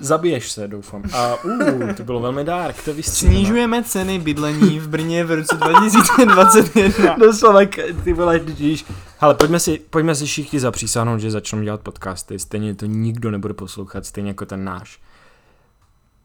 [0.00, 1.02] Zabiješ se, doufám.
[1.12, 3.36] A uh, to bylo velmi dark, to vystříháme.
[3.36, 7.16] Snižujeme ceny bydlení v Brně v roce 2021.
[7.18, 7.60] Doslova,
[8.04, 8.84] ty vole, když...
[9.18, 12.38] Hele, pojďme si, pojďme si všichni zapřísáhnout, že začnou dělat podcasty.
[12.38, 14.98] Stejně to nikdo nebude poslouchat, stejně jako ten náš.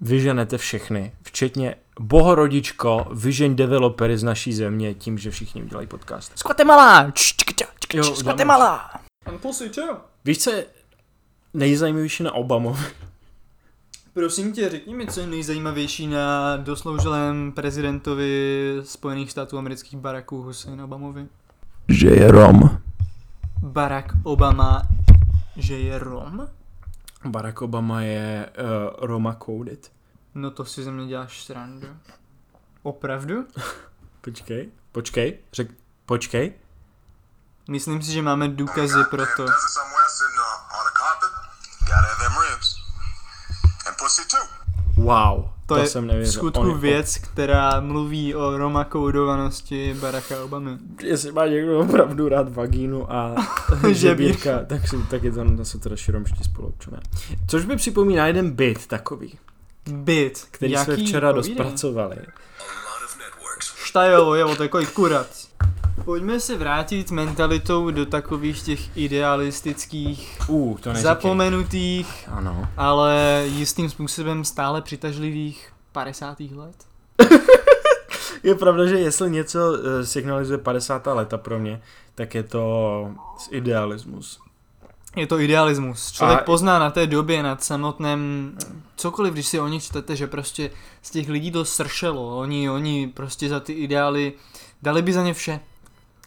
[0.02, 6.32] Vyženete všechny, včetně bohorodičko, vyžeň developery z naší země tím, že všichni udělají podcast.
[6.40, 7.14] Z Guatemala!
[7.94, 8.90] Jo, Z Guatemala!
[9.28, 9.98] I'm pussy too.
[10.26, 10.66] Víš, co je
[11.54, 12.86] nejzajímavější na Obamovi?
[14.14, 20.82] Prosím tě, řekni mi, co je nejzajímavější na dosloužilém prezidentovi Spojených států amerických Baracku Hussein
[20.82, 21.26] Obamovi.
[21.88, 22.80] Že je Rom.
[23.62, 24.82] Barack Obama,
[25.56, 26.48] že je Rom?
[27.26, 29.92] Barack Obama je uh, Roma coded.
[30.40, 31.87] No to si ze mě děláš srandu.
[32.83, 33.46] Opravdu?
[34.21, 35.67] Počkej, počkej, řek,
[36.06, 36.54] počkej.
[37.69, 39.44] Myslím si, že máme důkazy pro to.
[39.44, 39.54] On, on.
[45.06, 46.31] Wow, To, to, je jsem v nevěděl.
[46.33, 50.77] skutku On- věc, která mluví o Roma koudovanosti Baracka Obamy.
[51.04, 53.35] Jestli má někdo opravdu rád vagínu a
[53.92, 56.42] žebírka, tak, si, tak je to, to jsou teda širomští.
[57.48, 59.40] Což mi připomíná jeden byt takový,
[59.90, 60.48] Byt.
[60.52, 61.56] který Jaký jsme včera povídej.
[61.56, 62.15] pracovali.
[63.83, 65.27] Štajovo, je to jako kurat.
[66.06, 71.04] Pojďme se vrátit mentalitou do takových těch idealistických, Uh, to neříkej.
[71.04, 72.67] zapomenutých, Ano.
[72.77, 76.40] ale jistým způsobem stále přitažlivých 50.
[76.56, 76.75] let.
[78.44, 81.08] Je pravda, že jestli něco eh, signalizuje 50.
[81.08, 81.81] leta pro mě,
[82.15, 83.12] tak je to
[83.52, 84.40] idealismus.
[85.16, 86.12] Je to idealismus.
[86.12, 88.52] Člověk A- pozná na té době, nad samotném
[88.96, 92.38] cokoliv, když si o nich čtete, že prostě z těch lidí to sršelo.
[92.38, 94.34] Oni, oni prostě za ty ideály
[94.82, 95.60] dali by za ně vše.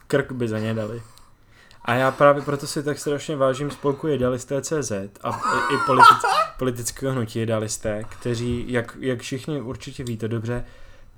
[0.07, 1.03] Krk by za ně dali.
[1.85, 6.19] A já právě proto si tak strašně vážím spolku Idealisté CZ a i, i politic,
[6.59, 10.65] politického hnutí Idealisté, kteří, jak, jak všichni určitě víte dobře,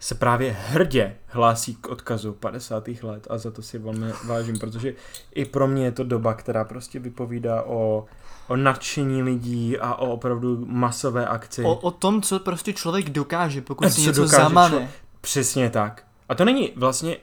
[0.04, 2.88] se právě hrdě hlásí k odkazu 50.
[3.02, 4.94] let a za to si velmi vážím, protože
[5.34, 8.04] i pro mě je to doba, která prostě vypovídá o,
[8.48, 11.62] o nadšení lidí a o opravdu masové akci.
[11.64, 14.76] O, o tom, co prostě člověk dokáže, pokud si Co něco zamane.
[14.78, 14.86] člo-
[15.20, 16.04] Přesně tak.
[16.28, 17.16] A to není vlastně,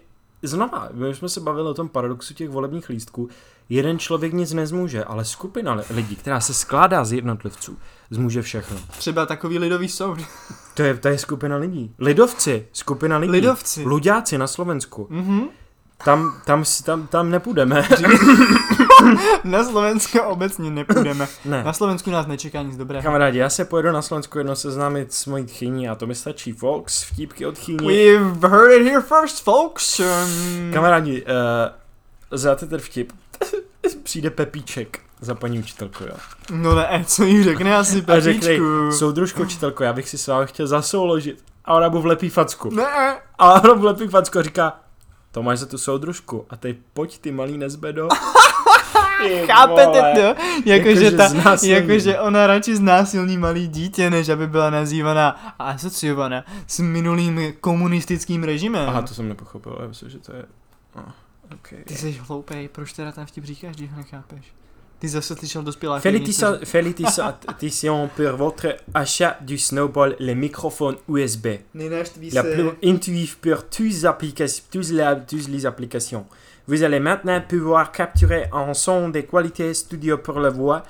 [0.44, 3.30] znova, my jsme se bavili o tom paradoxu těch volebních lístků,
[3.70, 7.78] jeden člověk nic nezmůže, ale skupina li- lidí, která se skládá z jednotlivců,
[8.12, 8.78] zmůže všechno.
[8.98, 10.20] Třeba takový lidový soud.
[10.74, 11.96] To je, to je skupina lidí.
[12.00, 13.32] Lidovci, skupina lidí.
[13.32, 13.84] Lidovci.
[13.84, 15.08] Luďáci na Slovensku.
[15.10, 15.42] Mhm.
[16.06, 17.88] Tam, tam, tam, tam nepůjdeme.
[19.44, 21.28] Na Slovensko obecně nepůjdeme.
[21.46, 21.64] ne.
[21.64, 23.04] Na Slovensku nás nečeká nic dobrého.
[23.04, 26.52] Kamarádi, já se pojedu na Slovensku jednou seznámit s mojí tchyní a to mi stačí,
[26.52, 27.88] folks, vtípky od tchyní.
[27.88, 30.00] We've heard it here first, folks.
[30.00, 31.28] Um, Kamarádi, uh,
[32.38, 33.12] znáte ten vtip?
[34.04, 36.16] Přijde Pepíček za paní učitelku, jo.
[36.52, 38.58] no ne, co jí řekne asi A řekne,
[38.92, 41.44] soudružko učitelko, já bych si s vámi chtěl zasouložit.
[41.66, 42.70] A ona mu vlepí facku.
[42.70, 44.80] Ne, A ona mu vlepí facku a říká,
[45.32, 46.46] to máš za tu soudružku.
[46.50, 48.08] A teď pojď ty malý nezbedo.
[49.46, 50.22] Chápete to?
[50.22, 51.74] Jakože Jakože ta, znásilní.
[51.76, 58.44] jakože ona radši znásilní malý dítě, než aby byla nazývaná a asociovaná s minulým komunistickým
[58.44, 58.90] režimem.
[58.90, 60.46] Aha, to jsem nepochopil, já myslím, že to je...
[60.96, 61.04] Oh,
[61.54, 61.80] okay.
[61.84, 64.54] Ty jsi hloupej, proč teda ten vtip říkáš, když ho nechápeš?
[66.02, 71.48] Félicita- Félicitations pour votre achat du Snowball, les microphones USB.
[72.36, 76.26] La plus intuitive pour tous les, tous, les, tous les applications.
[76.68, 80.84] Vous allez maintenant pouvoir capturer en son des qualités studio pour la voix,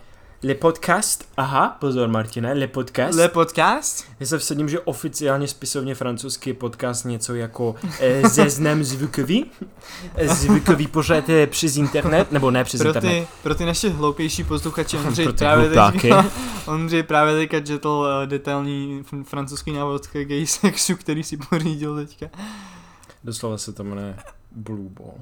[0.43, 1.25] les podcasts.
[1.37, 3.15] Aha, pozor Martine, les podcasts.
[3.17, 4.05] Le podcast?
[4.19, 9.51] Já se vsadím, že oficiálně spisovně francouzský je podcast něco jako eh, zeznam zvukový.
[10.15, 13.09] Eh, Zvukový pořad eh, přes internet, nebo ne přes Pro internet.
[13.21, 16.25] ty, pro ty naše hloupější posluchače, Ondřej Pro právě teďka,
[16.65, 21.95] Ondřej právě teďka četl uh, detailní fr- francouzský návod k gay sexu, který si pořídil
[21.95, 22.25] teďka.
[23.23, 24.15] Doslova se to jmenuje
[24.51, 25.13] Blue Ball.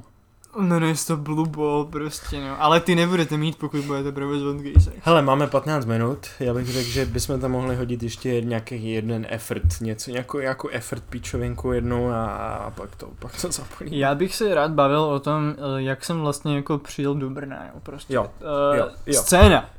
[0.57, 2.61] Jmenuje se to Blue Ball prostě, no.
[2.63, 4.97] Ale ty nebudete mít, pokud budete provozovat gay sex.
[5.01, 9.27] Hele, máme 15 minut, já bych řekl, že bychom tam mohli hodit ještě nějaký jeden
[9.29, 12.25] effort, něco, nějakou, nějakou effort píčovinku jednu a,
[12.55, 13.93] a pak to, pak to zapojím.
[13.93, 17.65] Já bych se rád bavil o tom, eh, jak jsem vlastně jako přijel do Brna,
[17.65, 18.13] jo, prostě.
[18.13, 18.27] Jo,
[18.73, 19.21] Eh, jo, jo.
[19.21, 19.69] Scéna.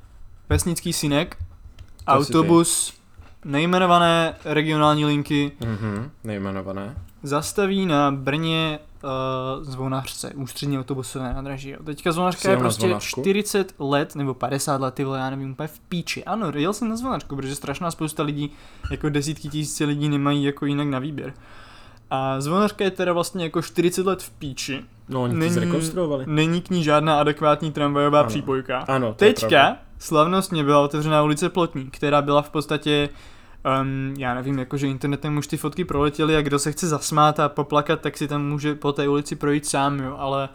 [0.48, 1.36] Vesnický synek,
[2.04, 2.94] To autobus,
[3.44, 6.94] nejmenované regionální linky, Mhm, nejmenované.
[7.22, 8.78] zastaví na Brně
[9.58, 11.70] uh, zvonařce, ústřední autobusové nádraží.
[11.70, 11.78] Jo.
[11.84, 13.20] Teďka zvonařka Jsi je prostě zvonařku?
[13.20, 16.24] 40 let nebo 50 let, ty vole, já nevím, úplně v píči.
[16.24, 18.50] Ano, jel jsem na zvonařku, protože strašná spousta lidí,
[18.90, 21.32] jako desítky tisíce lidí nemají jako jinak na výběr.
[22.10, 24.84] A zvonařka je teda vlastně jako 40 let v píči.
[25.08, 26.24] No, oni Není- zrekonstruovali.
[26.28, 28.28] Není k ní žádná adekvátní tramvajová Ano.
[28.28, 28.78] přípojka.
[28.78, 29.76] Ano, to je pravda.
[30.00, 33.08] Slavnostně byla otevřená ulice Plotní, která byla v podstatě,
[33.82, 37.48] um, já nevím, jakože internetem už ty fotky proletěly a kdo se chce zasmát a
[37.48, 40.48] poplakat, tak si tam může po té ulici projít sám, jo, ale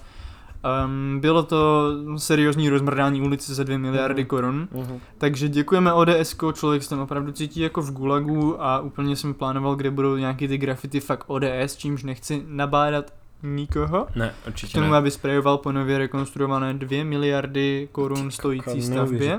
[0.86, 4.28] um, bylo to seriózní rozmrdání ulice za 2 miliardy Mhm.
[4.28, 5.00] korun, Mhm.
[5.18, 9.76] takže děkujeme ODS, člověk se tam opravdu cítí jako v gulagu a úplně jsem plánoval,
[9.76, 13.14] kde budou nějaký ty grafity fakt ODS, čímž nechci nabádat
[13.46, 14.08] nikoho.
[14.16, 14.98] Ne, K určitě tomu, ne.
[14.98, 19.38] aby sprejoval po nově rekonstruované 2 miliardy korun stojící stavbě.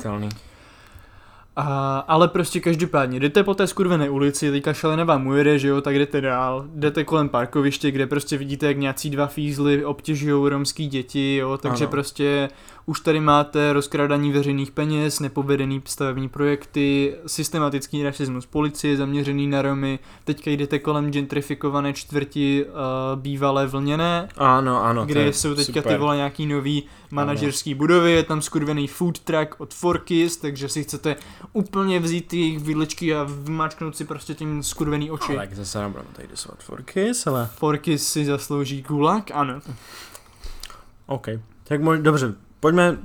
[1.58, 5.80] A, ale prostě každopádně, jdete po té skurvené ulici, teďka šalina vám ujede, že jo,
[5.80, 10.86] tak jdete dál, jdete kolem parkoviště, kde prostě vidíte, jak nějací dva fízly obtěžují romský
[10.88, 11.90] děti, jo, takže Ano.
[11.90, 12.48] prostě
[12.86, 19.98] už tady máte rozkrádání veřejných peněz, nepovedený stavební projekty, systematický rasismus policie zaměřený na Romy,
[20.24, 22.72] teďka jdete kolem gentrifikované čtvrti uh,
[23.20, 25.06] bývalé vlněné, Ano, ano.
[25.06, 25.92] kde jsou teďka super.
[25.92, 30.84] ty vole nějaký nový manažerský budovy, je tam skurvený food truck od Forkis, takže si
[30.84, 31.16] chcete
[31.52, 35.36] úplně vzít ty jejich vidličky a vymačknout si prostě tím skurvený oči.
[35.36, 37.50] Ale tak zase nebudeme tady dosovat forkys, ale...
[37.54, 39.60] Forkis si zaslouží gulag, ano.
[41.06, 41.28] OK.
[41.64, 42.98] Tak mož, dobře, pojďme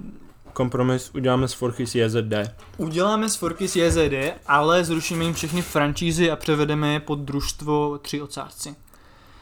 [0.54, 2.34] kompromis, uděláme z forkys JZD.
[2.78, 4.14] Uděláme z Forkis JZD,
[4.48, 8.76] ale zrušíme jim všechny franšízy a převedeme je pod družstvo Tři ocásci.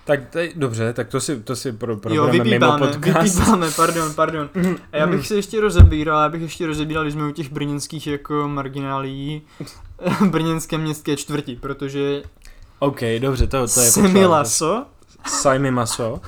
[0.10, 3.38] Tak tady, dobře, tak to si, to si pro, jo, probereme mimo podcast.
[3.38, 4.50] vypípáme, pardon, pardon.
[4.92, 8.08] A já bych se ještě rozebíral, já bych ještě rozebíral, když jsme u těch brněnských
[8.08, 9.42] jako marginálí,
[10.30, 12.24] brněnské městské čtvrti, protože
[12.80, 14.86] OK, dobře, to, to je Semilaso,
[15.28, 16.22] Simon Maso.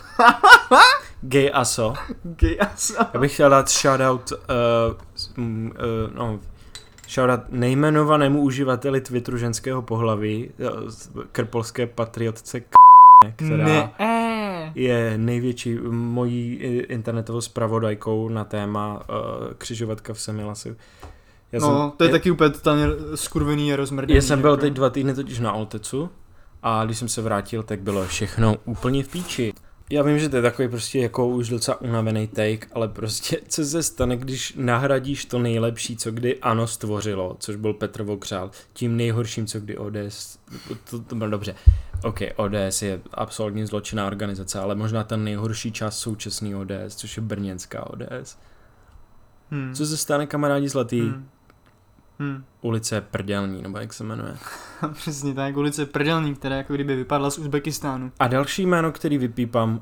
[1.22, 1.94] Gay Aso.
[2.24, 2.94] gay aso.
[3.14, 4.38] Já bych chtěl dát shoutout, uh,
[5.38, 5.46] uh,
[6.16, 6.40] no,
[7.10, 12.81] shoutout nejmenovanému uživateli Twitteru ženského pohlaví, uh, krpolské patriotce k***,
[13.36, 14.72] která Ne, eh.
[14.76, 20.69] je největší mojí i- internetovou spravodajkou na téma uh, křižovatka v Semilasu.
[21.51, 24.15] Já No, to je já, taky úplně totálně skurvený a rozmrdený.
[24.15, 24.61] Já jsem byl jako.
[24.61, 26.09] teď dva týdny totiž na Altecu
[26.63, 29.53] a když jsem se vrátil, tak bylo všechno úplně v píči.
[29.92, 33.66] Já vím, že to je takový prostě jako už docela unavený take, ale prostě co
[33.66, 38.98] se stane, když nahradíš to nejlepší, co kdy ANO stvořilo, což byl Petr Vokřál, tím
[38.98, 40.39] nejhorším, co kdy ODS,
[40.89, 41.56] to, to bylo dobře.
[42.04, 47.24] OK, ODS je absolutně zločinná organizace, ale možná ta nejhorší část současný ODS, což je
[47.24, 48.38] brněnská ODS.
[49.52, 49.76] Hmm.
[49.76, 51.02] Co se stane, kamarádi zlatý?
[51.02, 51.30] Hmm.
[52.22, 52.43] Hmm.
[52.61, 54.38] Ulice Prdělní, nebo jak se jmenuje.
[54.93, 58.11] Přesně tak, ulice Prdelní, která jako kdyby vypadla z Uzbekistánu.
[58.19, 59.82] A další jméno, který vypípám,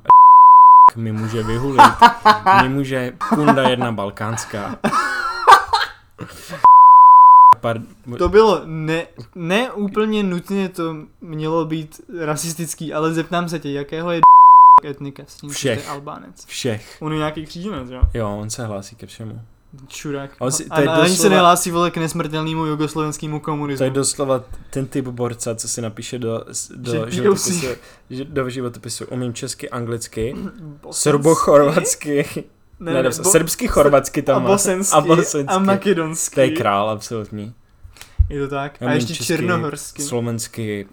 [0.95, 1.81] mi může vyhulit.
[2.61, 4.79] Mi může Kunda jedna balkánská.
[7.61, 13.71] Pard- To bylo ne, ne úplně nutně to mělo být rasistický, ale zeptám se tě,
[13.71, 14.21] jakého je
[14.85, 15.89] etnika s tím, Všech.
[15.89, 16.45] Albánec.
[16.45, 16.97] Všech.
[17.01, 18.01] On je nějaký kříženec, jo?
[18.13, 19.41] Jo, on se hlásí ke všemu.
[19.87, 20.31] Čurák.
[20.39, 23.77] On si- to a je a ani se doslova- nehlásí vole k nesmrtelnému jugoslovenskému komunismu.
[23.77, 26.45] To je doslova ten typ borca, co si napíše do,
[26.75, 27.67] do, Že životopisu,
[28.09, 29.05] že- do životopisu.
[29.05, 30.35] Umím česky, anglicky,
[30.91, 32.25] srbo-chorvatsky,
[32.79, 34.49] ne, ne, ne, bo- srbsky, chorvatsky a tam má.
[34.49, 35.55] bosenský, A bosenský.
[35.55, 36.35] a makedonský.
[36.35, 37.53] To je král, absolutní.
[38.29, 38.81] Je to tak.
[38.81, 40.01] A ještě česky, černohorsky.
[40.01, 40.87] Slovensky,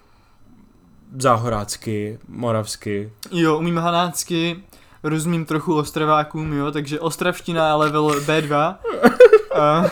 [1.19, 3.13] záhorácky, moravsky.
[3.31, 4.63] Jo, umím hanácky,
[5.09, 8.75] rozumím trochu ostravákům, jo, takže ostravština je level B2.
[9.55, 9.85] a,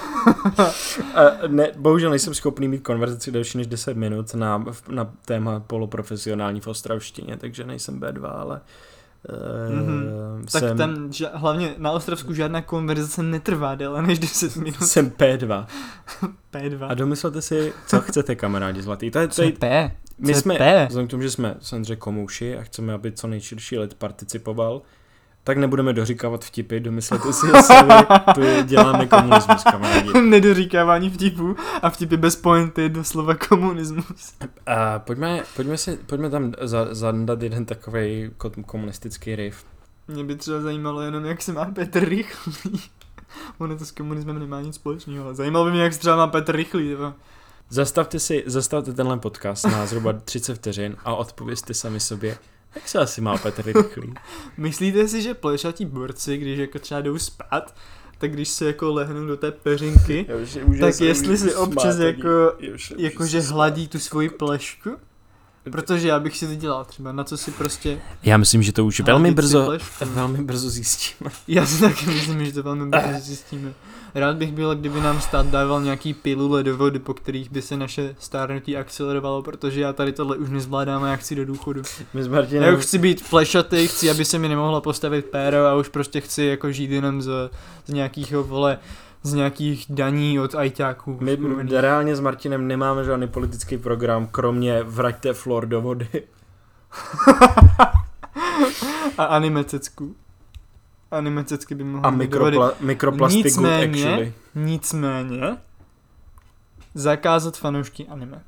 [1.14, 6.60] A ne, bohužel nejsem schopný mít konverzaci delší než 10 minut na, na téma poloprofesionální
[6.60, 8.60] v ostravštině, takže nejsem B2, ale
[9.28, 10.46] uh, Mhm.
[10.52, 14.82] tak jsem, tam ža- hlavně na Ostravsku žádná konverzace netrvá déle než 10 minut.
[14.82, 15.66] jsem P2.
[16.52, 16.86] P2.
[16.88, 19.10] A domyslete si, co chcete, kamarádi zlatý.
[19.10, 19.90] To je, to je, P?
[20.18, 20.86] my Co je jsme, P?
[20.88, 24.82] vzhledem k tomu, že jsme samozřejmě komouši a chceme, aby co nejširší lid participoval,
[25.44, 27.92] tak nebudeme doříkávat vtipy, domyslete si, že sami
[28.34, 30.20] tu děláme komunismus, kamarádi.
[30.20, 34.34] Nedoříkávání vtipů a vtipy bez pointy doslova komunismus.
[34.66, 38.30] A pojďme, pojďme, si, pojďme tam za, zandat jeden takový
[38.66, 39.64] komunistický riff.
[40.08, 42.80] Mě by třeba zajímalo jenom, jak se má Petr Rychlý.
[43.58, 46.26] Ono to s komunismem nemá nic společného, ale zajímalo by mě, jak se třeba má
[46.26, 46.88] Petr Rychlý.
[46.88, 47.12] Nebo...
[47.68, 52.38] Zastavte si, zastavte tenhle podcast na zhruba 30 vteřin a odpovězte sami sobě,
[52.74, 54.14] jak se asi má Petr Rychlý.
[54.56, 57.74] Myslíte si, že plešatí borci, když jako třeba jdou spát,
[58.18, 60.26] tak když se jako lehnou do té peřinky,
[60.80, 62.52] Tak jestli si občas jako-
[62.96, 64.90] jakože hladí tu svoji plešku?
[65.70, 68.00] Protože já bych si to dělal třeba, na co si prostě...
[68.22, 69.72] Já myslím, že to už velmi hladit si brzo,
[70.14, 71.30] velmi brzo zjistíme.
[71.48, 73.72] Já si taky myslím, že to velmi brzo zjistíme.
[74.14, 77.76] Rád bych byl, kdyby nám stát dával nějaký pilule do vody, po kterých by se
[77.76, 81.82] naše stárnutí akcelerovalo, protože já tady tohle už nezvládám a já chci do důchodu.
[82.14, 85.66] My s Já Martinem, už chci být plešatý, chci, aby se mi nemohla postavit péro
[85.66, 87.50] a už prostě chci jako žít jenom z,
[87.86, 88.78] z nějakých vole,
[89.26, 91.18] z nějakých daní od ajťáků.
[91.20, 91.72] my skurvených.
[91.72, 96.08] reálně s Martinem nemáme žádný politický program, kromě vraťte flor do vody.
[99.18, 100.16] A anime cecků.
[101.10, 104.32] Anime cecky by mohly A mikropla, mikroplasty good Nicméně- actually.
[104.54, 105.56] Nicméně,
[106.94, 108.42] zakázat fanoušky anime.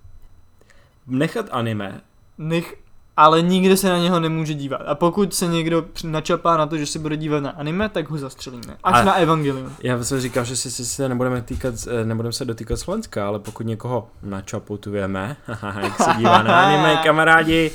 [1.06, 2.00] Nechat anime
[2.38, 2.74] Nech,
[3.16, 4.80] ale nikde se na něho nemůže dívat.
[4.86, 8.18] A pokud se někdo načapá na to, že se bude dívat na anime, tak ho
[8.18, 8.76] zastřelíme.
[8.84, 9.72] Až Ale- na Evangelium.
[9.82, 13.38] Já jsem říkal, že si, si se nebudeme, týkat, eh, nebudeme se dotýkat Slovenska, ale
[13.38, 15.36] pokud někoho načaputujeme,
[15.80, 17.70] jak se dívá na anime, kamarádi,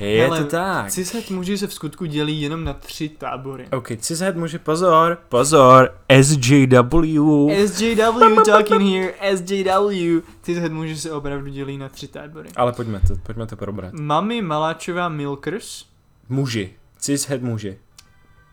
[0.00, 0.90] je Hele, to tak.
[0.90, 3.68] Cishet muži se v skutku dělí jenom na tři tábory.
[3.72, 7.50] OK, Cizhead může pozor, pozor, SJW.
[7.66, 10.20] SJW talking here, SJW.
[10.42, 12.48] Cishet muži se opravdu dělí na tři tábory.
[12.56, 13.92] Ale pojďme to, pojďme to probrat.
[13.94, 15.84] Mami Maláčová Milkers
[16.28, 17.78] Muži, Cizhead muži.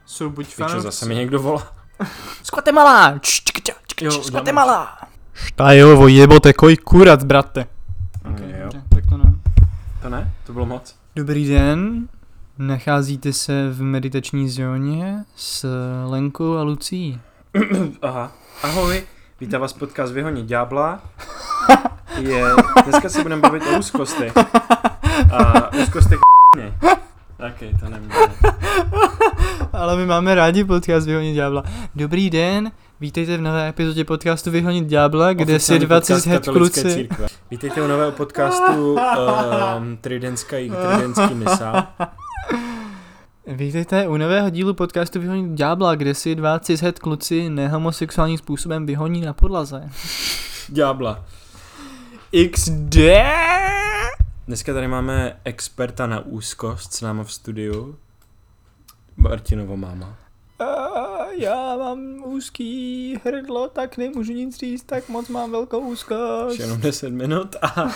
[0.06, 0.82] jsou buď fanoušci...
[0.82, 1.72] zase mi někdo volá.
[2.44, 3.20] Z Guatemala!
[4.02, 4.32] Jo, Z dáme.
[4.32, 4.98] Guatemala!
[5.34, 7.66] Štajovo jebote, koj kurat, brate.
[8.26, 8.64] Ok, Ok, jo.
[8.64, 9.34] dobře, tak to ne.
[10.02, 10.34] To ne?
[10.46, 10.96] To bylo moc.
[11.16, 12.08] Dobrý den,
[12.58, 15.68] nacházíte se v meditační zóně s
[16.08, 17.22] Lenkou a Lucí.
[18.02, 18.32] Aha.
[18.64, 19.04] Ahoj,
[19.42, 21.04] vítá vás podcast Vyhonit ďábla.
[22.20, 22.46] Je,
[22.84, 24.34] dneska se budeme bavit o úzkostech.
[25.32, 26.20] A úzkostech
[27.48, 28.28] Ok, to neměl.
[29.74, 31.64] Ale my máme rádi podcast Vyhonit ďábla.
[31.96, 36.02] Dobrý den, vítejte v nové epizodě podcastu Vyhonit ďábla, kde si dva
[36.52, 37.10] kluci...
[37.52, 41.94] Vítejte u nového podcastu um, Tridentský, Tridentský misa.
[43.48, 49.22] Vítejte u nového dílu podcastu Vyhonit ďábla, kde si dva cishet kluci nehomosexuálním způsobem vyhoní
[49.22, 49.90] na podlaze.
[50.70, 51.26] Ďábla.
[52.52, 52.96] XD!
[54.48, 57.96] Dneska tady máme experta na úzkost s náma v studiu.
[59.18, 60.25] Martinovo máma.
[60.60, 66.60] A já mám úzký hrdlo, tak nemůžu nic říct, tak moc mám velkou úzkost.
[66.60, 67.92] Jenom 10 minut a...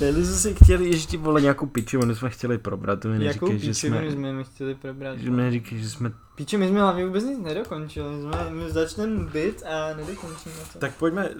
[0.00, 3.48] Ne, my jsme si chtěli ještě vole nějakou pičovinu, jsme chtěli probrat, to mi Jakou
[3.48, 4.10] neříkej, že jsme...
[4.10, 5.18] jsme mi chtěli probrat?
[5.18, 6.12] Že mi neříkej, že jsme...
[6.34, 10.78] Píče, my jsme hlavně vůbec nic nedokončili, jsme, my začneme byt a nedokončíme to.
[10.78, 11.30] Tak pojďme,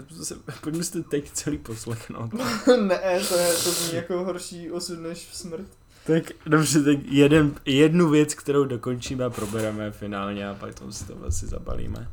[0.60, 2.32] pojďme si to teď celý poslechnout.
[2.80, 5.66] ne, to, je, to zní jako horší osud než smrt.
[6.06, 11.06] Tak dobře, tak jeden, jednu věc, kterou dokončíme a probereme finálně a pak to si
[11.06, 12.08] to asi zabalíme.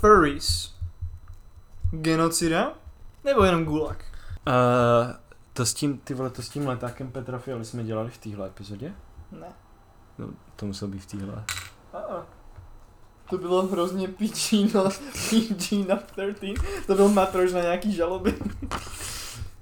[0.00, 0.74] Furries.
[1.90, 2.72] Genocida?
[3.24, 4.04] Nebo jenom gulag?
[4.46, 5.12] Uh,
[5.52, 8.46] to s tím, ty vole, to s tím letákem Petra Fialy jsme dělali v téhle
[8.46, 8.92] epizodě?
[9.32, 9.48] Ne.
[10.18, 11.44] No, to muselo být v téhle.
[11.92, 12.22] Uh-uh.
[13.30, 14.82] To bylo hrozně PG na,
[15.30, 16.38] PG na 13.
[16.86, 18.34] To byl matrož na nějaký žaloby.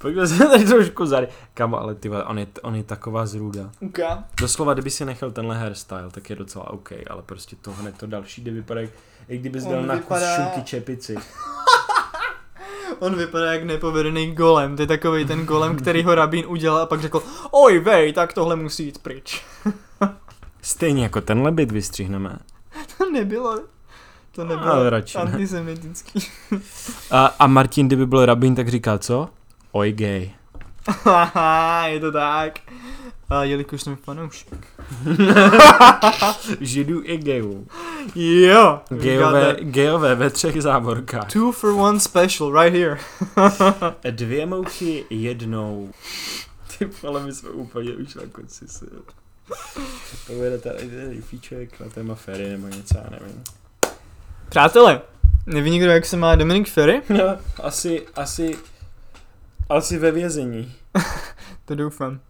[0.05, 1.29] Pojďme se tady trošku zary.
[1.55, 3.71] Kamo, ale ty on je, on je taková zrůda.
[3.81, 3.99] UK.
[4.41, 8.07] Doslova, kdyby si nechal tenhle hairstyle, tak je docela OK, ale prostě to hned to
[8.07, 8.91] další, kde vypadá, jak,
[9.29, 11.15] jak kdyby dal na kus vypadá- šunky čepici.
[12.99, 14.77] On vypadá jak nepovedený golem.
[14.77, 18.33] To je takový ten golem, který ho rabín udělal a pak řekl Oj vej, tak
[18.33, 19.45] tohle musí jít pryč.
[20.63, 22.39] Stejně jako tenhle byt vystřihneme.
[22.99, 23.61] To nebylo.
[24.33, 25.25] To nebylo Ale radši ne.
[25.25, 26.21] antisemitický.
[27.11, 29.29] A, a Martin, kdyby byl rabín, tak říká co?
[29.77, 30.31] Oj gay.
[31.05, 32.59] Haha, je to tak.
[33.31, 34.66] A jelikož jsem fanoušek.
[36.61, 37.66] Židů i gayů.
[38.14, 38.81] Jo.
[38.89, 41.33] Gayové, gayové ve třech závorkách.
[41.33, 42.99] Two for one special right here.
[44.11, 45.91] Dvě mouchy jednou.
[46.79, 48.85] Ty vole, my jsme úplně už na konci si.
[50.27, 53.45] Povede tady tady fíček na téma Ferry nebo něco, já nevím.
[54.49, 55.01] Přátelé,
[55.47, 57.03] neví někdo, jak se má Dominic Ferry?
[57.09, 58.59] No, asi, asi,
[59.69, 60.73] asi ve vězení.
[61.65, 62.21] To doufám.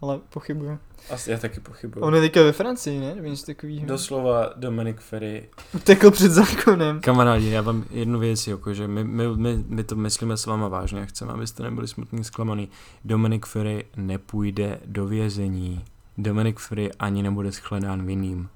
[0.00, 0.78] Ale pochybuju.
[1.10, 2.04] Asi já taky pochybuju.
[2.04, 3.14] On je teďka ve Francii, ne?
[3.14, 3.86] Nebo něco takového.
[3.86, 5.48] Doslova Dominic Ferry.
[5.74, 7.00] Utekl před zákonem.
[7.00, 10.68] Kamarádi, já vám jednu věc, jako, že my, my, my, my to myslíme s váma
[10.68, 12.68] vážně a chceme, abyste nebyli smutní zklamaný.
[13.04, 15.84] Dominic Ferry nepůjde do vězení.
[16.18, 18.48] Dominic Ferry ani nebude shledán vinným.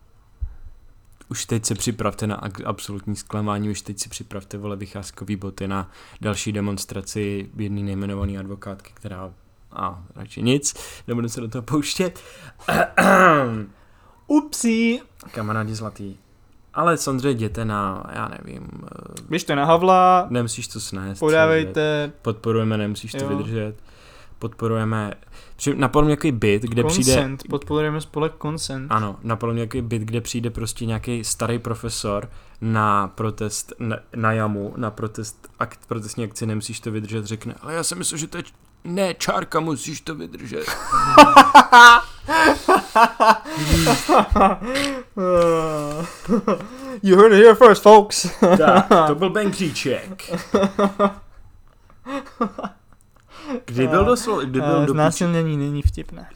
[1.30, 5.90] Už teď se připravte na absolutní zklamání, už teď si připravte vole vycházkový boty na
[6.20, 9.30] další demonstraci jedný nejmenovaný advokátky, která
[9.72, 10.74] a radši nic,
[11.08, 12.20] nebudu se do toho pouštět.
[14.26, 15.00] Upsi.
[15.30, 16.16] Kamarádi zlatý.
[16.74, 21.20] Ale samozřejmě jděte na, já nevím, eh, Běžte na Havla, nemusíš to snést.
[21.20, 23.28] podávejte Podporujeme, nemusíš to Jo.
[23.28, 23.74] vydržet.
[24.40, 25.14] Podporujeme,
[25.74, 27.42] napadl mě nějaký byt, kde přijde, consent.
[27.48, 28.92] Podporujeme spolek Consent.
[28.92, 32.28] ano, napadl mě nějaký byt, kde přijde prostě nějaký starý profesor
[32.60, 37.74] na protest, na, na jamu, na protest, akt, protestní akci, nemusíš to vydržet, řekne, ale
[37.74, 38.42] já jsem myslel, že to je,
[38.84, 40.66] ne, čárka, musíš to vydržet.
[47.02, 48.26] you heard it here first, folks.
[48.58, 50.32] tak, to byl Ben Kříček.
[53.64, 56.28] Kdy byl doslova, kdy byl Eh, do Znásilnění není vtipné.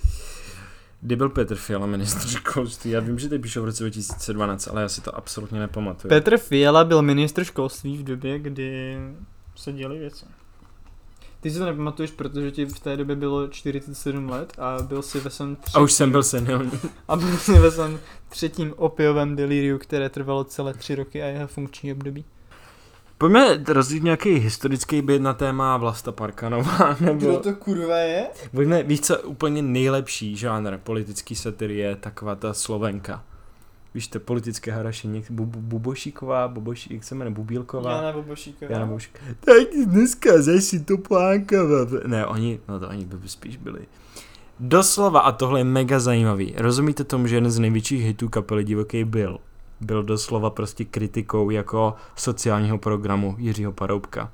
[1.00, 2.90] Kdy byl Petr Fiala ministr školství?
[2.90, 6.08] Já vím, že to píšou v roce 2012, ale já si to absolutně nepamatuju.
[6.08, 8.98] Petr Fiala byl ministr školství v době, kdy
[9.56, 10.24] se děly věci.
[11.40, 15.20] Ty si to nepamatuješ, protože ti v té době bylo 47 let a byl si
[15.20, 16.70] ve svém A už jsem byl senilní.
[17.08, 21.46] a byl si ve svém třetím opiovém delíriu, které trvalo celé tři roky a jeho
[21.46, 22.24] funkční období.
[23.18, 27.42] Pojďme rozjít nějaký historický byt na téma Vlasta Parkanova, nebo...
[27.58, 28.26] kurva je?
[28.50, 33.24] Pojďme, víš co, úplně nejlepší žánr politický satiry je taková ta Slovenka.
[33.94, 37.92] Víš, to politické harašení, bu, bu, Bubošíková, Buboší, jak se jmenuje, Bubílková.
[37.92, 38.72] Jana Bobošíková.
[38.72, 39.20] Jana Bobošík.
[39.40, 39.56] Tak
[39.86, 41.56] dneska zase to plánka.
[42.06, 43.86] Ne, oni, no to oni by spíš byli.
[44.60, 46.54] Doslova, a tohle je mega zajímavý.
[46.56, 49.38] Rozumíte tomu, že jeden z největších hitů kapely Divoký byl?
[49.84, 54.32] Byl doslova prostě kritikou jako sociálního programu Jiřího Paroubka.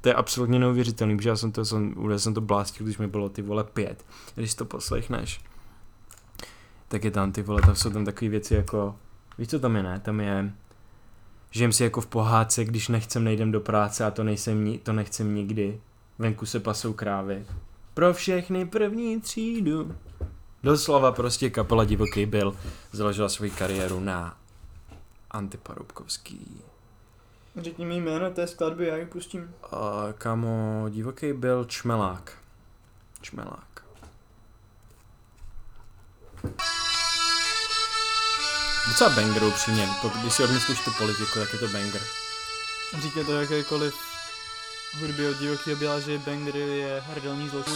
[0.00, 3.06] To je absolutně neuvěřitelný, protože já jsem to, jsem, já jsem to blástil, když mi
[3.06, 4.04] bylo ty vole pět.
[4.34, 5.40] Když to poslechneš,
[6.88, 8.96] tak je tam ty vole, tam jsou tam takové věci jako,
[9.38, 10.00] víš co tam je, ne?
[10.00, 10.52] Tam je,
[11.50, 15.34] žijem si jako v pohádce, když nechcem, nejdem do práce a to, nejsem, to nechcem
[15.34, 15.80] nikdy.
[16.18, 17.46] Venku se pasou krávy.
[17.94, 19.94] Pro všechny první třídu.
[20.62, 22.56] Doslova prostě kapela Divoký byl
[22.92, 24.36] založila svoji kariéru na
[25.36, 26.62] antiparubkovský.
[27.56, 29.54] Řekni mi jméno té skladby, já ji pustím.
[29.62, 32.38] A kamo, Divoký byl Čmelák.
[33.20, 33.66] Čmelák.
[38.88, 42.00] Docela banger upřímně, pokud když si odmyslíš tu politiku, tak je to banger.
[43.02, 43.94] Říká to jakékoliv
[45.00, 47.74] hudby od divokého byla, že banger je hrdelní zločin.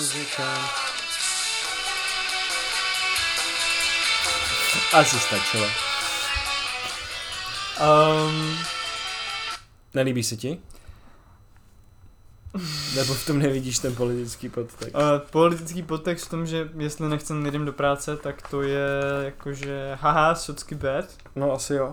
[4.92, 5.89] Asi stačilo.
[7.80, 8.56] Um,
[9.94, 10.58] Nelíbí se ti?
[12.96, 14.94] Nebo v tom nevidíš ten politický podtext?
[14.94, 15.00] uh,
[15.30, 18.88] politický podtext v tom, že jestli nechcem nejdem do práce, tak to je
[19.24, 21.04] jakože haha, socky bad.
[21.36, 21.92] No asi jo.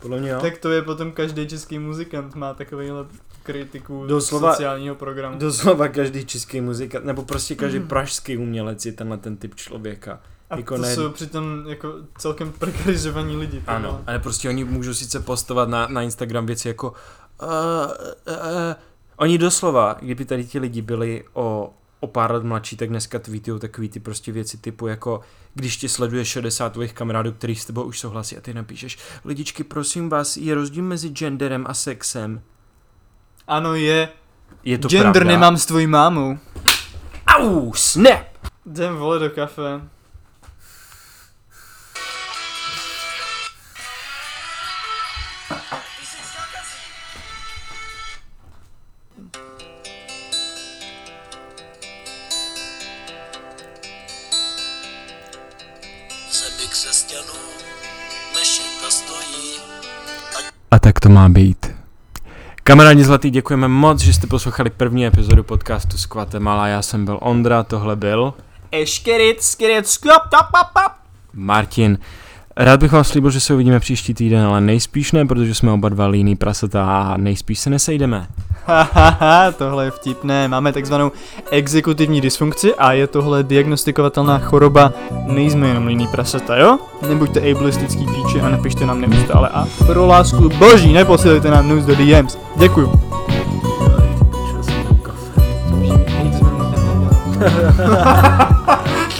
[0.00, 0.40] Podle mě jo.
[0.40, 3.06] Tak to je potom každý český muzikant má takovýhle
[3.42, 5.38] kritiku Doslova- sociálního programu.
[5.38, 7.88] Doslova každý český muzikant, nebo prostě každý Mhm.
[7.88, 10.20] pražský umělec je tenhle ten typ člověka.
[10.50, 13.60] A jako to ne- jsou přitom jako celkem prekarizovaní lidi.
[13.60, 16.90] ty Ano, ale prostě oni můžou sice postovat na, na Instagram věci jako
[17.42, 18.74] uh, uh, uh,
[19.16, 23.60] oni doslova, kdyby tady ti lidi byli o, o pár let mladší, tak dneska tweetují
[23.60, 25.20] takový ty prostě věci typu jako
[25.54, 29.64] když tě sleduje 60 tvojich kamarádů, který s tebou už souhlasí a ty napíšeš lidičky,
[29.64, 32.40] prosím vás, je rozdíl mezi genderem a sexem.
[33.46, 34.08] Ano, je.
[34.64, 35.30] Je to Gender pravda.
[35.30, 36.38] nemám s tvojí mámou.
[37.26, 38.26] Au, snap!
[38.66, 39.80] Jdem vole do kafe.
[61.00, 61.70] Tak to má být.
[62.64, 66.68] Kamarádi zlatý, děkujeme moc, že jste poslouchali první epizodu podcastu z Guatemala.
[66.68, 68.34] Já jsem byl Ondra, tohle byl
[68.72, 70.92] Eškerit, skirit, sklop, tap, tap, tap.
[71.32, 71.98] Martin.
[72.62, 75.88] Rád bych vám slíbil, že se uvidíme příští týden, ale nejspíš ne, protože jsme oba
[75.88, 78.26] dva líný prasata a nejspíš se nesejdeme.
[78.66, 80.48] Hahaha, tohle je vtipné.
[80.48, 81.12] Máme takzvanou
[81.50, 84.92] exekutivní dysfunkci a je tohle diagnostikovatelná choroba.
[85.26, 86.78] Nejsme jenom líný prasata, jo?
[87.08, 91.94] Nebuďte ableistický píče a napište nám neustále a pro lásku boží neposílejte nám news do
[91.94, 92.38] DMs.
[92.56, 93.00] Děkuju.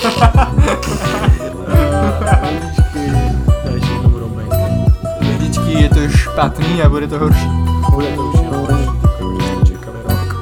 [0.01, 1.17] Lidičky,
[6.33, 7.49] špatný a bude to horší.
[7.91, 8.89] Bude to už jenom horší,
[9.37, 10.37] už jste čekali rok.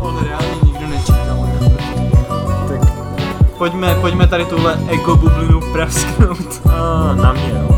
[0.00, 1.48] On reálně nikdo nečekal.
[2.68, 2.92] Tak
[3.58, 6.60] Pojďme, pojďme tady tuhle ego bublinu prasknout.
[6.72, 7.71] a, na mě jo.